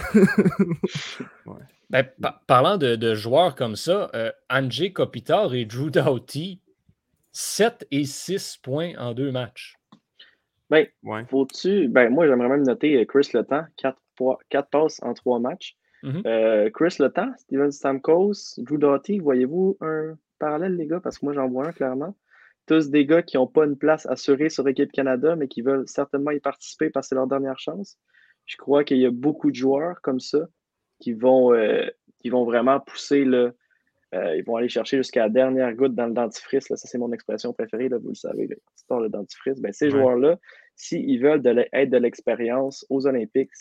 [0.14, 1.56] 7-6
[1.90, 6.60] Ben, pa- parlant de, de joueurs comme ça, euh, Andrzej Kopitar et Drew Doughty,
[7.32, 9.76] 7 et 6 points en deux matchs.
[10.70, 11.24] Ben, Ouais.
[11.28, 11.88] faut-tu.
[11.88, 15.76] Ben, moi, j'aimerais même noter euh, Chris Letang, 4, passes en 3 matchs.
[16.02, 16.22] Mhm.
[16.26, 21.00] Euh, Chris Letang, Steven Stamkos, Drew Doughty, voyez-vous un parallèle, les gars?
[21.00, 22.16] Parce que moi, j'en vois un clairement.
[22.66, 25.88] Tous des gars qui n'ont pas une place assurée sur Équipe Canada, mais qui veulent
[25.88, 27.98] certainement y participer parce que c'est leur dernière chance.
[28.46, 30.40] Je crois qu'il y a beaucoup de joueurs comme ça
[30.98, 31.86] qui vont, euh,
[32.18, 33.56] qui vont vraiment pousser le.
[34.14, 36.68] euh, ils vont aller chercher jusqu'à la dernière goutte dans le dentifrice.
[36.68, 36.76] Là.
[36.76, 39.60] Ça, c'est mon expression préférée, là, vous le savez, là, histoire le dentifrice.
[39.60, 39.92] Ben, ces Ouais.
[39.92, 40.36] joueurs-là,
[40.74, 43.52] s'ils veulent de être de l'expérience aux Olympiques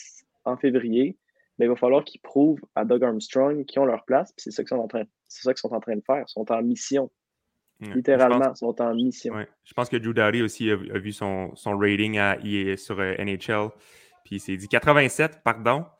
[0.45, 1.17] en février,
[1.59, 4.33] ben, il va falloir qu'ils prouvent à Doug Armstrong qu'ils ont leur place.
[4.37, 6.23] C'est ça qu'ils sont en train, c'est ça qu'ils sont en train de faire.
[6.27, 7.11] Ils sont en mission.
[7.81, 7.93] Ouais.
[7.93, 9.33] Littéralement, pense, ils sont en mission.
[9.35, 9.47] ouais.
[9.63, 12.99] Je pense que Drew Doughty aussi a, a vu son, son rating à, est sur
[12.99, 13.69] euh, NHL.
[14.29, 15.85] Puis il s'est dit 87, pardon.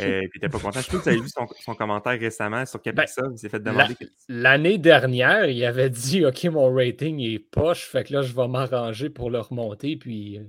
[0.00, 0.82] Euh, puis était pas content.
[0.82, 3.32] Je trouve que tu avais vu son, son commentaire récemment sur Kaprizov.
[3.32, 3.94] il s'est fait demander.
[3.94, 8.34] que- L'année dernière, il avait dit OK, mon rating est poche, fait que là, je
[8.34, 9.96] vais m'arranger pour le remonter.
[9.96, 10.42] Puis, euh,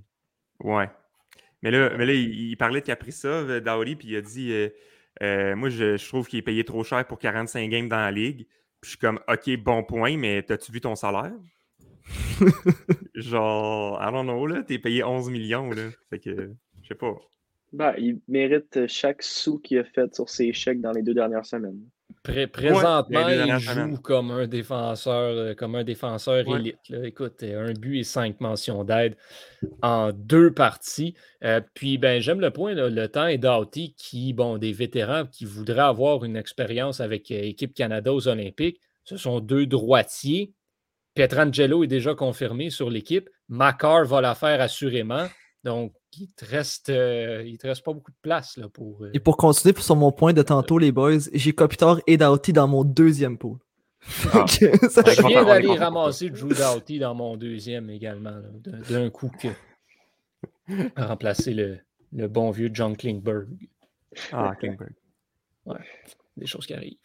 [0.60, 0.90] Ouais.
[1.62, 4.52] Mais là, mais là il, il parlait de Kaprizov, euh, Doughty, puis il a dit
[4.52, 4.68] euh,
[5.24, 8.12] euh, Moi, je, je trouve qu'il est payé trop cher pour 45 games dans la
[8.12, 8.46] ligue.
[8.82, 11.32] Puis je suis comme OK, bon point, mais t'as-tu vu ton salaire?
[13.16, 15.84] Genre, I don't know, là, t'es payé 11 millions, là.
[16.10, 16.52] Fait que,
[16.90, 17.16] je sais pas.
[17.72, 21.46] Ben, il mérite chaque sou qu'il a fait sur ses chèques dans les deux dernières
[21.46, 21.80] semaines.
[22.24, 23.98] pré- présentement, il joue semaines.
[24.00, 26.60] comme un défenseur, euh, comme un défenseur Ouais.
[26.60, 26.80] élite.
[26.90, 27.06] là.
[27.08, 29.16] Écoute, euh, un but et cinq mentions d'aide
[29.84, 31.14] en deux parties.
[31.44, 35.28] Euh, puis, ben, j'aime le point, là, le temps et Doughty, qui, bon, des vétérans
[35.28, 38.82] qui voudraient avoir une expérience avec euh, Équipe Canada aux Olympiques.
[39.06, 40.54] Ce sont deux droitiers.
[41.14, 43.30] Pietrangelo est déjà confirmé sur l'équipe.
[43.48, 45.28] Macar va la faire assurément.
[45.64, 49.04] Donc, il te reste, euh, il te reste pas beaucoup de place là, pour.
[49.04, 52.54] euh, Et pour continuer sur mon point de tantôt, les boys, j'ai Kopitar et Doughty
[52.54, 53.58] dans mon deuxième pool.
[54.34, 54.46] Ah.
[54.90, 58.40] Ça- Ouais, Je viens d'aller ramasser Drew Doughty dans mon deuxième également,
[58.90, 59.50] d'un coup que
[60.98, 61.80] remplacer le,
[62.14, 63.48] le bon vieux John Klingberg.
[64.32, 64.94] Ah, Klingberg.
[66.38, 66.98] Des choses qui arrivent.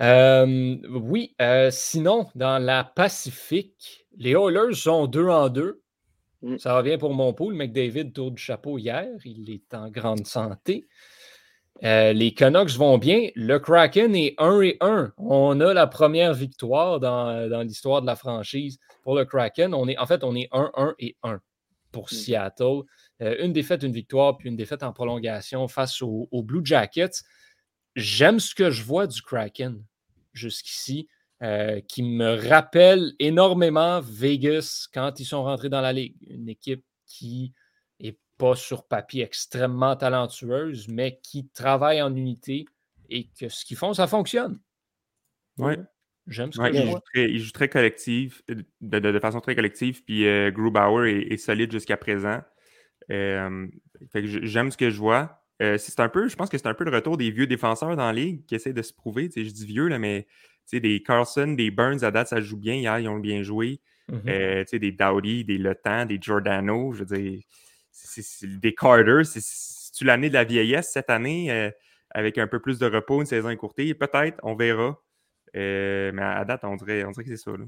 [0.00, 5.82] Euh, oui, euh, sinon, dans la Pacifique, les Oilers sont deux en deux.
[6.42, 6.58] Mm.
[6.58, 7.54] Ça va bien pour mon pool.
[7.54, 9.08] McDavid tour du chapeau hier.
[9.24, 10.86] Il est en grande santé.
[11.82, 13.30] Euh, les Canucks vont bien.
[13.36, 15.12] Le Kraken est 1 et 1.
[15.16, 19.72] On a la première victoire dans, dans l'histoire de la franchise pour le Kraken.
[19.74, 21.40] On est, en fait, on est 1-1 et 1
[21.92, 22.14] pour Mm.
[22.14, 22.82] Seattle.
[23.22, 27.22] Euh, une défaite, une victoire, puis une défaite en prolongation face aux, aux Blue Jackets.
[27.96, 29.82] J'aime ce que je vois du Kraken
[30.32, 31.08] jusqu'ici,
[31.42, 36.16] euh, qui me rappelle énormément Vegas quand ils sont rentrés dans la ligue.
[36.28, 37.52] Une équipe qui
[38.00, 42.66] n'est pas sur papier extrêmement talentueuse, mais qui travaille en unité
[43.08, 44.60] et que ce qu'ils font, ça fonctionne.
[45.58, 45.78] Ouais.
[46.26, 47.00] J'aime ce Ouais, que je vois.
[47.12, 50.04] très, il joue très collectif, de, de- de façon très collective.
[50.04, 52.40] Puis euh, Grubauer est, est solide jusqu'à présent.
[53.10, 53.66] Euh,
[54.14, 55.39] j'aime ce que je vois.
[55.60, 57.94] Euh, c'est un peu, je pense que c'est un peu le retour des vieux défenseurs
[57.96, 59.28] dans la ligue qui essaient de se prouver.
[59.34, 60.26] Je dis vieux, là, mais
[60.72, 62.74] des Carlson, des Burns à date, ça joue bien.
[62.74, 63.80] Hier, ils ont bien joué.
[64.08, 64.22] Mhm.
[64.28, 67.40] Euh, des Dowdy, des Le Temps, des Giordano, je veux dire,
[68.42, 69.24] des Carter.
[69.24, 71.70] c'est- C'est-tu l'année de la vieillesse cette année euh,
[72.10, 73.92] avec un peu plus de repos, une saison écourtée?
[73.94, 74.96] Peut-être, on verra.
[75.52, 77.50] Mais à date, on dirait, on dirait que c'est ça.
[77.50, 77.64] là.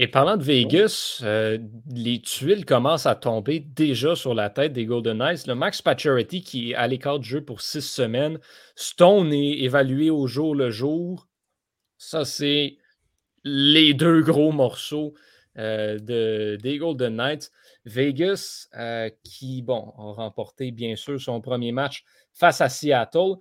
[0.00, 1.58] Et parlant de Vegas, euh,
[1.90, 5.48] les tuiles commencent à tomber déjà sur la tête des Golden Knights.
[5.48, 8.38] Le Max Pacioretty qui est à l'écart du jeu pour six semaines.
[8.76, 11.26] Stone est évalué au jour le jour.
[11.96, 12.76] Ça, c'est
[13.42, 15.14] les deux gros morceaux
[15.58, 17.50] euh, de, des Golden Knights.
[17.84, 23.34] Vegas, euh, qui, bon, a remporté bien sûr son premier match face à Seattle.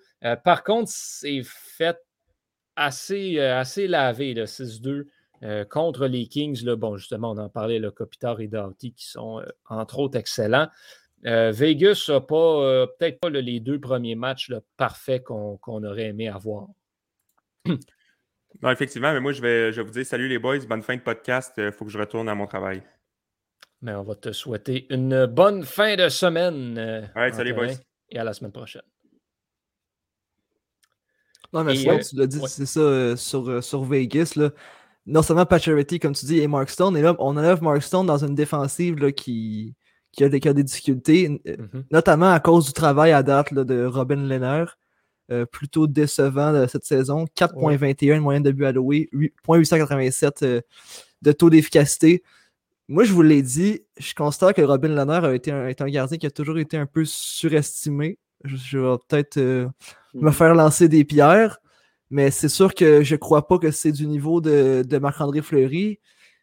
[0.44, 1.98] Par contre, c'est fait
[2.76, 5.06] assez, assez lavé, le 6-2
[5.44, 9.08] Euh, contre les Kings, là, bon, justement, on en parlait, le Kopitar et Doughty qui
[9.08, 10.68] sont entre autres excellents.
[11.24, 16.68] Vegas n'a pas, peut-être pas les deux premiers matchs parfaits qu'on aurait aimé avoir.
[17.66, 21.02] Non, effectivement, mais moi, je vais, je vous dire salut les boys, bonne fin de
[21.02, 21.54] podcast.
[21.58, 22.82] Il faut que je retourne à mon travail.
[23.82, 27.10] Mais on va te souhaiter une bonne fin de semaine.
[27.16, 27.74] Ouais, salut boys.
[28.10, 28.82] Et à la semaine prochaine.
[31.54, 34.34] Non, mais ça, tu l'as dit, c'est ça sur, sur Vegas.
[34.36, 34.52] Là.
[35.08, 36.96] Non seulement Pacioretty, comme tu dis, et Mark Stone.
[36.98, 39.74] Et là, on enlève Mark Stone dans une défensive là, qui,
[40.12, 41.86] qui, a des, qui a des difficultés, mm-hmm.
[41.92, 44.66] notamment à cause du travail à date là, de Robin Lehner.
[45.30, 47.26] Euh, plutôt décevant de cette saison.
[47.36, 50.62] 4.21 de moyenne de but alloué, 8.887 euh,
[51.22, 52.24] de taux d'efficacité.
[52.88, 55.90] Moi, je vous l'ai dit, je constate que Robin Lehner a été un, est un
[55.90, 58.20] gardien qui a toujours été un peu surestimé.
[58.46, 59.68] Je, vais peut-être euh,
[60.14, 60.32] me mhm.
[60.32, 61.60] faire lancer des pierres,
[62.10, 66.00] mais c'est sûr que je ne crois pas que c'est du niveau de, Marc-André Fleury,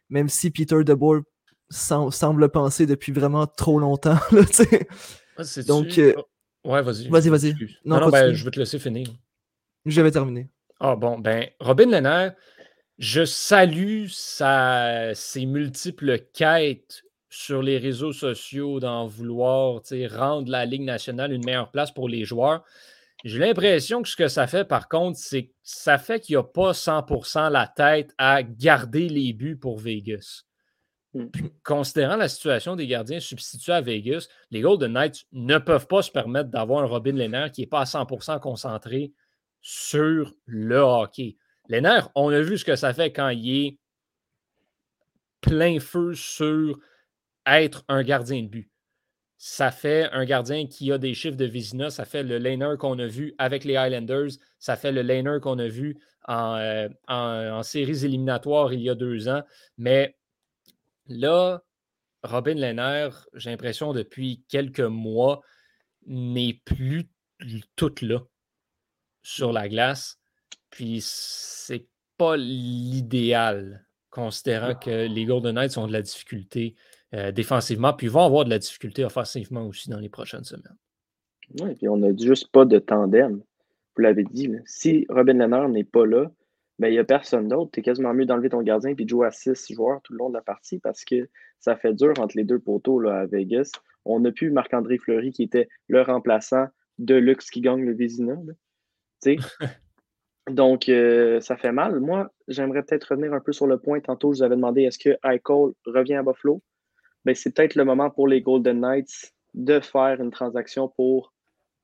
[0.09, 1.21] même si Peter DeBoer
[1.69, 4.19] semble penser depuis vraiment trop longtemps.
[5.67, 5.99] Donc,
[6.65, 7.07] Ouais, vas-y.
[7.07, 7.55] Vas-y, vas-y.
[7.85, 9.07] Non, ben, je vais te laisser finir.
[9.85, 10.49] J'avais terminé.
[10.79, 12.29] Ah bon, ben, Robin Lehner,
[12.97, 20.81] je salue sa, ses multiples quêtes sur les réseaux sociaux d'en vouloir rendre la Ligue
[20.81, 22.63] nationale une meilleure place pour les joueurs.
[23.25, 26.39] J'ai l'impression que ce que ça fait, par contre, c'est que ça fait qu'il n'y
[26.39, 30.43] a pas 100% la tête à garder les buts pour Vegas.
[31.15, 31.29] Mm.
[31.63, 36.11] considérant la situation des gardiens substitués à Vegas, les Golden Knights ne peuvent pas se
[36.11, 39.13] permettre d'avoir un Robin Lehner qui n'est pas à 100% concentré
[39.61, 41.37] sur le hockey.
[41.67, 43.77] Lehner, on a vu ce que ça fait quand il est
[45.41, 46.77] plein feu sur
[47.47, 48.69] être un gardien de but.
[49.37, 52.97] Ça fait un gardien qui a des chiffres de Vizina, ça fait le Lehner qu'on
[52.99, 57.61] a vu avec les Highlanders, ça fait le Lehner qu'on a vu en, euh, en
[57.61, 59.43] séries éliminatoires il y a deux ans.
[59.77, 60.15] Mais
[61.07, 61.63] Là,
[62.23, 65.41] Robin Lehner, j'ai l'impression depuis quelques mois,
[66.07, 67.09] n'est plus
[67.75, 68.19] tout là
[69.21, 70.19] sur la glace.
[70.69, 76.75] Puis c'est pas l'idéal, considérant que les Golden Knights ont de la difficulté
[77.15, 80.77] euh, défensivement, puis vont avoir de la difficulté offensivement aussi dans les prochaines semaines.
[81.61, 83.41] Oui, puis on n'a juste pas de tandem.
[83.95, 86.29] Vous l'avez dit, si Robin Lehner n'est pas là,
[86.79, 87.71] ben, il n'y a personne d'autre.
[87.71, 90.19] Tu es quasiment mieux d'enlever ton gardien et de jouer à six joueurs tout le
[90.19, 93.25] long de la partie parce que ça fait dur entre les deux poteaux là, à
[93.25, 93.71] Vegas.
[94.03, 96.67] On n'a plus Marc-André Fleury qui était le remplaçant
[96.99, 98.35] de Lux qui gagne le Vézina.
[100.51, 101.99] Donc, euh, ça fait mal.
[101.99, 103.99] Moi, j'aimerais peut-être revenir un peu sur le point.
[103.99, 106.61] Tantôt, je vous avais demandé est-ce que Eichel revient à Buffalo?
[107.25, 111.33] Ben, c'est peut-être le moment pour les Golden Knights de faire une transaction pour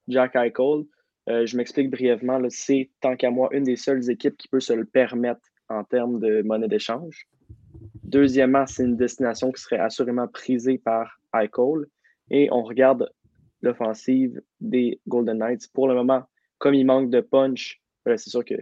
[0.07, 0.85] Jack Eichel.
[1.29, 2.39] Euh, je m'explique brièvement.
[2.49, 6.19] C'est, tant qu'à moi, une des seules équipes qui peut se le permettre en termes
[6.19, 7.27] de monnaie d'échange.
[8.03, 11.87] Deuxièmement, c'est une destination qui serait assurément prisée par Eichel.
[12.29, 13.09] Et on regarde
[13.61, 15.71] l'offensive des Golden Knights.
[15.73, 16.23] Pour le moment,
[16.59, 18.55] comme il manque de punch, ben c'est sûr que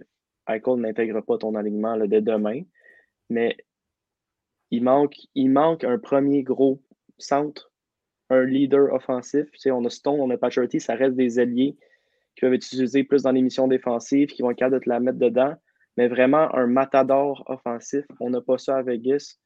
[0.48, 2.62] Eichel n'intègre pas ton alignement là, de demain.
[3.30, 3.58] Mais
[4.72, 6.82] il manque, un premier gros
[7.18, 7.72] centre,
[8.30, 9.48] un leader offensif.
[9.68, 11.76] on a Stone, on a Paturity, ça reste des alliés
[12.36, 14.90] qui peuvent être utilisés plus dans les missions défensives, qui vont être capables de te
[14.90, 15.56] la mettre dedans.
[15.98, 19.38] Mais vraiment, un matador offensif, on n'a pas ça à Vegas.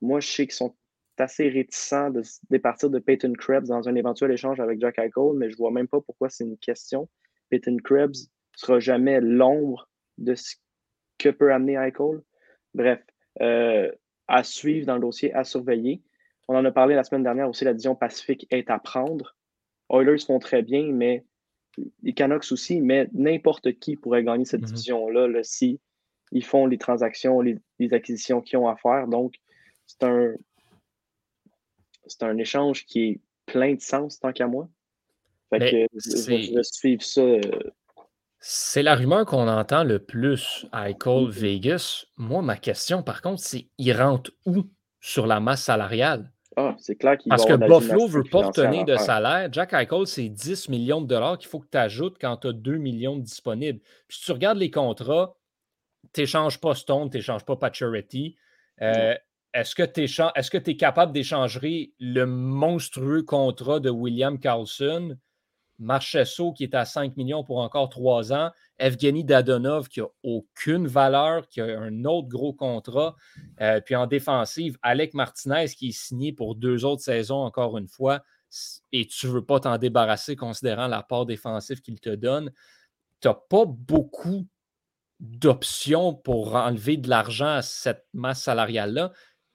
[0.00, 0.74] Moi, je sais qu'ils sont
[1.18, 5.50] assez réticents de départir de Peyton Krebs dans un éventuel échange avec Jack Eichel, mais
[5.50, 7.08] je ne vois même pas pourquoi c'est une question.
[7.50, 10.56] Peyton Krebs ne sera jamais l'ombre de ce
[11.18, 12.22] que peut amener Eichel.
[12.74, 13.00] Bref,
[13.42, 13.92] euh,
[14.30, 16.00] à suivre dans le dossier, à surveiller.
[16.48, 19.36] On en a parlé la semaine dernière aussi, la division Pacifique est à prendre.
[19.90, 21.24] Oilers font très bien, mais
[22.02, 24.68] les Canucks aussi, mais n'importe qui pourrait gagner cette mhm.
[24.68, 25.80] division-là si
[26.32, 27.58] ils font les transactions, les,
[27.92, 29.08] acquisitions qu'ils ont à faire.
[29.08, 29.34] Donc,
[29.86, 30.34] c'est un,
[32.06, 34.68] c'est un échange qui est plein de sens tant qu'à moi.
[35.50, 37.22] Fait que je, vais suivre ça.
[38.42, 42.06] C'est la rumeur qu'on entend le plus à Eichel Vegas.
[42.16, 44.64] Moi, ma question, par contre, c'est il rentre où
[44.98, 46.32] sur la masse salariale?
[46.56, 49.48] Ah, c'est clair qu'il Parce que Buffalo ne veut pas obtenir de salaire.
[49.52, 52.52] Jack Eichel, c'est 10 millions de dollars qu'il faut que tu ajoutes quand tu as
[52.52, 53.80] 2 millions de disponibles.
[54.08, 55.36] Puis si tu regardes les contrats,
[56.14, 58.36] tu n'échanges pas Stone, tu n'échanges pas Pacioretty.
[58.80, 59.14] Euh,
[59.52, 59.82] est-ce que
[60.58, 65.16] tu es, capable d'échanger le monstrueux contrat de William Carlson
[65.80, 70.86] Marchesso qui est à 5 millions pour encore 3 ans, Evgeny Dadonov qui n'a aucune
[70.86, 73.16] valeur, qui a un autre gros contrat,
[73.60, 77.88] euh, puis en défensive, Alec Martinez qui est signé pour deux autres saisons encore une
[77.88, 78.22] fois,
[78.92, 82.52] et tu ne veux pas t'en débarrasser considérant l'apport défensif qu'il te donne.
[83.20, 84.46] Tu n'as pas beaucoup
[85.20, 89.12] d'options pour enlever de l'argent à cette masse salariale-là.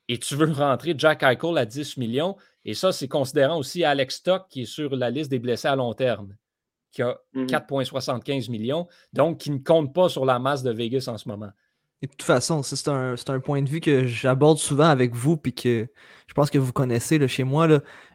[0.08, 2.36] Et tu veux rentrer Jack Eichel à 10 millions.
[2.64, 5.76] Et ça, c'est considérant aussi Alex Stock qui est sur la liste des blessés à
[5.76, 6.36] long terme,
[6.92, 7.48] qui a Mhm.
[7.48, 11.50] 4,75 millions, donc qui ne compte pas sur la masse de Vegas en ce moment.
[12.02, 14.86] Et de toute façon, ça, c'est un, c'est un point de vue que j'aborde souvent
[14.86, 15.88] avec vous, puis que
[16.28, 17.68] je pense que vous connaissez là, chez moi.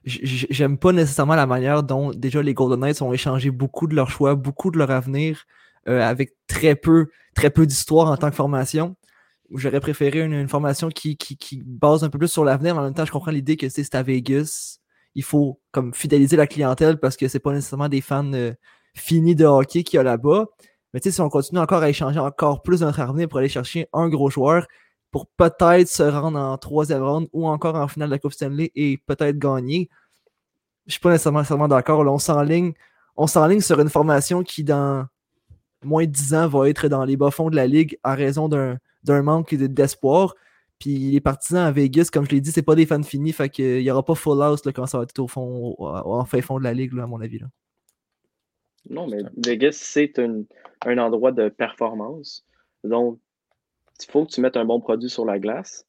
[0.04, 4.10] J'aime pas nécessairement la manière dont déjà les Golden Knights ont échangé beaucoup de leur
[4.10, 5.44] choix, beaucoup de leur avenir,
[5.88, 8.96] euh, avec très peu, très peu d'histoire en tant que formation.
[9.54, 12.94] J'aurais préféré une, formation qui, qui, base un peu plus sur l'avenir, mais en même
[12.94, 14.78] temps, je comprends l'idée que c'est à Vegas.
[15.14, 18.52] Il faut comme fidéliser la clientèle parce que c'est pas nécessairement des fans euh,
[18.94, 20.46] finis de hockey qu'il y a là-bas.
[20.94, 24.08] Mais si on continue encore à échanger encore plus notre avenir pour aller chercher un
[24.08, 24.66] gros joueur
[25.10, 28.70] pour peut-être se rendre en troisième round ou encore en finale de la Coupe Stanley
[28.74, 29.88] et peut-être gagner,
[30.86, 32.04] je suis pas nécessairement, nécessairement d'accord.
[32.04, 32.12] là.
[32.12, 32.72] On s'enligne,
[33.16, 35.06] on s'enligne sur une formation qui, dans
[35.84, 38.78] moins de 10 ans, va être dans les bas-fonds de la ligue à raison d'un
[39.04, 40.34] d'un manque de- d'espoir.
[40.78, 43.50] Puis les partisans à Vegas, comme je l'ai dit, c'est pas des fans finis, fait
[43.50, 46.24] qu'il n'y aura pas full house là, quand ça va être au fond, au- en
[46.24, 47.38] fin fond de la ligue, là, à mon avis.
[47.38, 47.46] Là.
[48.88, 50.42] Non, mais Vegas, c'est un,
[50.86, 52.46] un endroit de performance.
[52.82, 53.18] Donc,
[54.02, 55.86] il faut que tu mettes un bon produit sur la glace.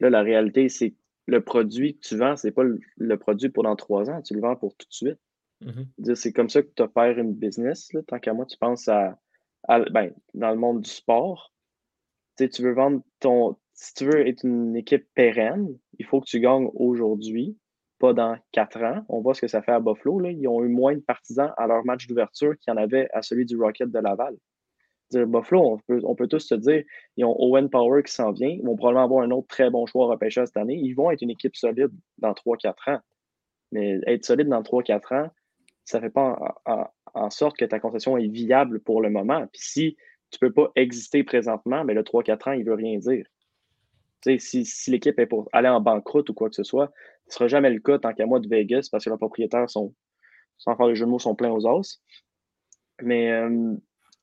[0.00, 0.96] Là, la réalité, c'est que
[1.26, 4.34] le produit que tu vends, c'est pas le, le produit pour dans trois ans, tu
[4.34, 5.18] le vends pour tout de suite.
[5.62, 5.86] Mhm.
[5.96, 7.90] Dire, C'est comme ça que tu opères une business.
[7.94, 8.02] là.
[8.06, 9.18] Tant qu'à moi, tu penses à,
[9.66, 11.53] à- ben, dans le monde du sport.
[12.36, 13.56] Tu veux vendre ton.
[13.74, 17.56] Si tu veux être une équipe pérenne, il faut que tu gagnes aujourd'hui,
[17.98, 19.04] pas dans quatre ans.
[19.08, 20.20] On voit ce que ça fait à Buffalo.
[20.20, 20.30] Là.
[20.30, 23.22] Ils ont eu moins de partisans à leur match d'ouverture qu'il y en avait à
[23.22, 24.36] celui du Rocket de Laval.
[25.10, 26.84] Dire, Buffalo, on peut, on peut tous se dire,
[27.16, 28.48] ils ont Owen Power qui s'en vient.
[28.48, 30.76] Ils vont probablement avoir un autre très bon choix repêcheur cette année.
[30.76, 33.00] Ils vont être une équipe solide dans 3-4 ans.
[33.72, 35.30] Mais être solide dans 3-4 ans,
[35.84, 36.38] ça ne fait pas
[37.14, 39.46] en sorte que ta concession est viable pour le moment.
[39.52, 39.96] Puis si
[40.34, 43.26] tu peux pas exister présentement, mais le 3-4 ans, il veut rien dire.
[44.38, 46.90] Si, si l'équipe est pour aller en banqueroute ou quoi que ce soit,
[47.28, 49.68] ce ne sera jamais le cas tant qu'à moi de Vegas parce que leurs propriétaires
[49.68, 49.94] sont,
[50.58, 52.02] sans faire le jeu de mots, sont pleins aux os.
[53.02, 53.74] Mais euh,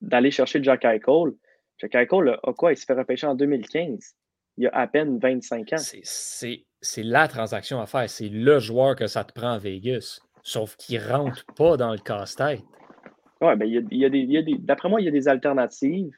[0.01, 1.33] d'aller chercher Jack Eichel,
[1.77, 2.73] Jack Eichel a quoi?
[2.73, 4.15] Il s'est fait repêcher en 2015.
[4.57, 5.77] Il a à peine 25 ans.
[5.77, 8.09] C'est la transaction à faire.
[8.09, 10.19] C'est le joueur que ça te prend à Vegas.
[10.43, 12.63] Sauf qu'il ne rentre pas dans le casse-tête.
[13.41, 16.15] Ouais, ben, il y a, y a des, d'après moi, il y a des alternatives,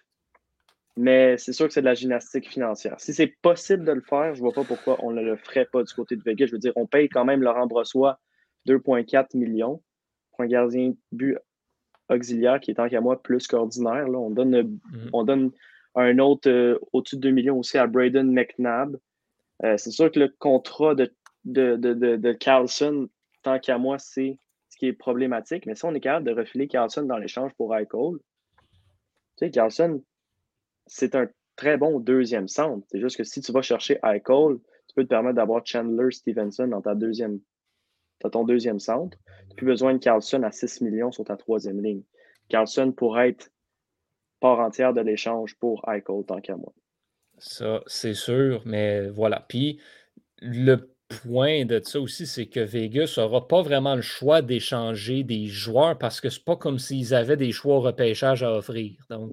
[0.97, 2.99] mais c'est sûr que c'est de la gymnastique financière.
[2.99, 5.83] Si c'est possible de le faire, je vois pas pourquoi on ne le ferait pas
[5.83, 6.47] du côté de Vegas.
[6.47, 8.19] Je veux dire, on paye quand même Laurent Brossois
[8.67, 9.81] 2,4 millions
[10.31, 11.37] pour un gardien but
[12.09, 14.07] auxiliaire qui est tant qu'à moi plus qu'ordinaire.
[14.07, 14.19] là.
[14.19, 14.55] On donne,
[14.91, 15.09] Mhm.
[15.13, 15.51] on donne
[15.95, 18.97] un autre euh, au-dessus de 2 millions aussi à Braden McNabb.
[19.63, 21.11] Euh, c'est sûr que le contrat de,
[21.45, 23.07] de, de, de, de Carlson,
[23.43, 24.37] tant qu'à moi, c'est
[24.73, 25.67] ce qui est problématique.
[25.67, 28.17] Mais si on est capable de refiler Carlson dans l'échange pour Eichel,
[29.37, 30.03] tu sais, Carlson,
[30.87, 32.83] c'est un très bon deuxième centre.
[32.89, 34.57] C'est juste que si tu vas chercher Eichel,
[34.87, 37.39] tu peux te permettre d'avoir Chandler Stevenson dans ta deuxième,
[38.21, 39.15] dans ton deuxième centre.
[39.25, 42.01] Tu n'as plus besoin de Carlson à 6 millions sur ta troisième ligne.
[42.49, 43.51] Carlson pourrait être
[44.39, 46.73] part entière de l'échange pour Eichel, tant qu'à moi.
[47.37, 49.45] Ça, c'est sûr, mais voilà.
[49.47, 49.79] Puis
[50.41, 55.47] le point de ça aussi, c'est que Vegas n'aura pas vraiment le choix d'échanger des
[55.47, 58.93] joueurs parce que c'est pas comme s'ils avaient des choix au repêchage à offrir.
[59.09, 59.31] Donc,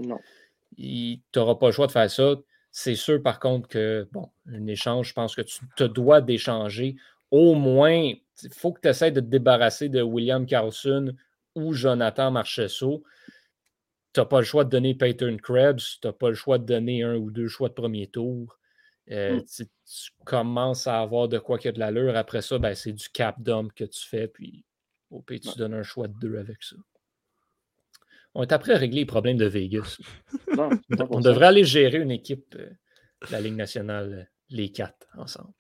[0.77, 2.35] tu n'auras pas le choix de faire ça.
[2.71, 6.97] C'est sûr, par contre, que, bon, un échange, je pense que tu te dois d'échanger.
[7.31, 8.12] Au moins,
[8.43, 11.14] il faut que tu essaies de te débarrasser de William Carlson
[11.55, 13.03] ou Jonathan Marcheseau.
[14.12, 16.64] Tu n'as pas le choix de donner Peyton Krebs, tu n'as pas le choix de
[16.64, 18.59] donner un ou deux choix de premier tour.
[19.11, 19.44] Euh, Mm.
[19.44, 22.16] tu, tu commences à avoir de quoi qu'il y a de l'allure.
[22.16, 24.64] Après ça, ben, c'est du cap dump que tu fais, puis
[25.11, 25.54] au pire, tu Ouais.
[25.56, 26.76] donnes un choix de deux avec ça.
[28.34, 29.98] On est après à régler les problèmes de Vegas.
[30.56, 30.70] Non,
[31.11, 32.70] On devrait aller gérer une équipe euh,
[33.26, 35.52] de la Ligue nationale, euh, les quatre, ensemble.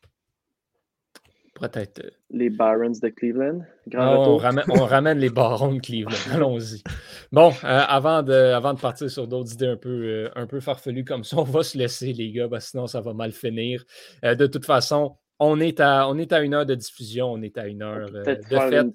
[1.60, 2.02] Peut-être.
[2.30, 3.60] Les Barons de Cleveland.
[3.86, 6.16] Grand on, ramène, on ramène les barons de Cleveland.
[6.32, 6.82] Allons-y.
[7.32, 10.60] Bon, euh, avant, de, avant de partir sur d'autres idées un peu, euh, un peu
[10.60, 13.32] farfelues comme ça, on va se laisser, les gars, parce que sinon ça va mal
[13.32, 13.84] finir.
[14.24, 17.42] Euh, de toute façon, on est, à, on est à une heure de diffusion, on
[17.42, 18.46] est à une heure de fête.
[18.50, 18.94] une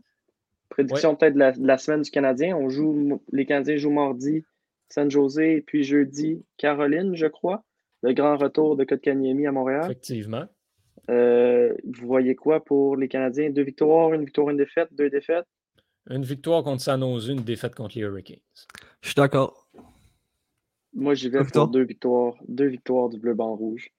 [0.70, 2.58] prédiction peut-être de la, de la semaine du Canadien.
[2.58, 4.44] On joue, les Canadiens jouent mardi
[4.90, 7.64] San José, puis jeudi Caroline, je crois.
[8.02, 9.86] Le grand retour de Kotkaniemi à Montréal.
[9.86, 10.46] Effectivement.
[11.10, 13.50] Euh, vous voyez quoi pour les Canadiens?
[13.50, 15.46] Deux victoires, une victoire, une défaite, deux défaites?
[16.10, 18.40] Une victoire contre San Jose, une défaite contre les Hurricanes.
[19.02, 19.68] Je suis d'accord.
[20.94, 21.68] Moi, j'y vais Deux pour victoires?
[21.70, 23.90] deux victoires, deux victoires du bleu-blanc-rouge.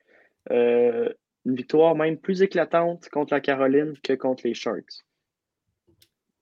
[0.51, 1.13] Euh,
[1.45, 5.05] une victoire même plus éclatante contre la Caroline que contre les Sharks.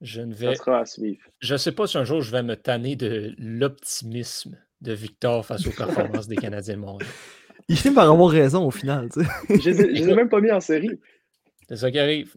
[0.00, 0.54] Je ne Ça vais.
[0.56, 1.22] sera à suivre.
[1.40, 5.44] Je ne sais pas si un jour je vais me tanner de l'optimisme de Victor
[5.46, 7.10] face aux performances des Canadiens de Montréal.
[7.68, 9.08] Il finit par avoir raison au final.
[9.12, 9.28] tu sais.
[9.48, 11.00] Je les ai- je les ai même pas mis en série.
[11.68, 12.34] C'est ça qui arrive.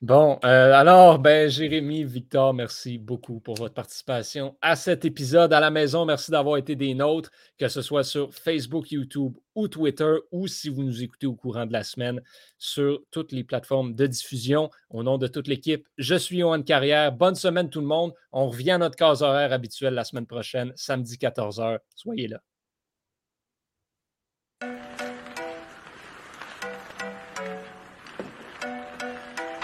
[0.00, 5.60] Bon, euh, alors, ben, Jérémy, Victor, merci beaucoup pour votre participation à cet épisode à
[5.60, 6.04] la maison.
[6.04, 10.68] Merci d'avoir été des nôtres, que ce soit sur Facebook, YouTube ou Twitter, ou si
[10.70, 12.20] vous nous écoutez au courant de la semaine
[12.58, 14.70] sur toutes les plateformes de diffusion.
[14.90, 17.12] Au nom de toute l'équipe, je suis Johan Carrière.
[17.12, 18.12] Bonne semaine tout le monde.
[18.32, 21.78] On revient à notre case horaire habituelle la semaine prochaine, samedi 14h.
[21.94, 22.40] Soyez là.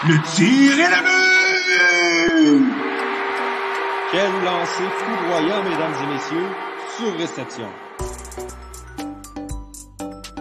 [0.07, 2.63] Le tir est le but!
[4.11, 6.49] Quel lancer foudroyant, mesdames et messieurs,
[6.97, 7.69] sur réception.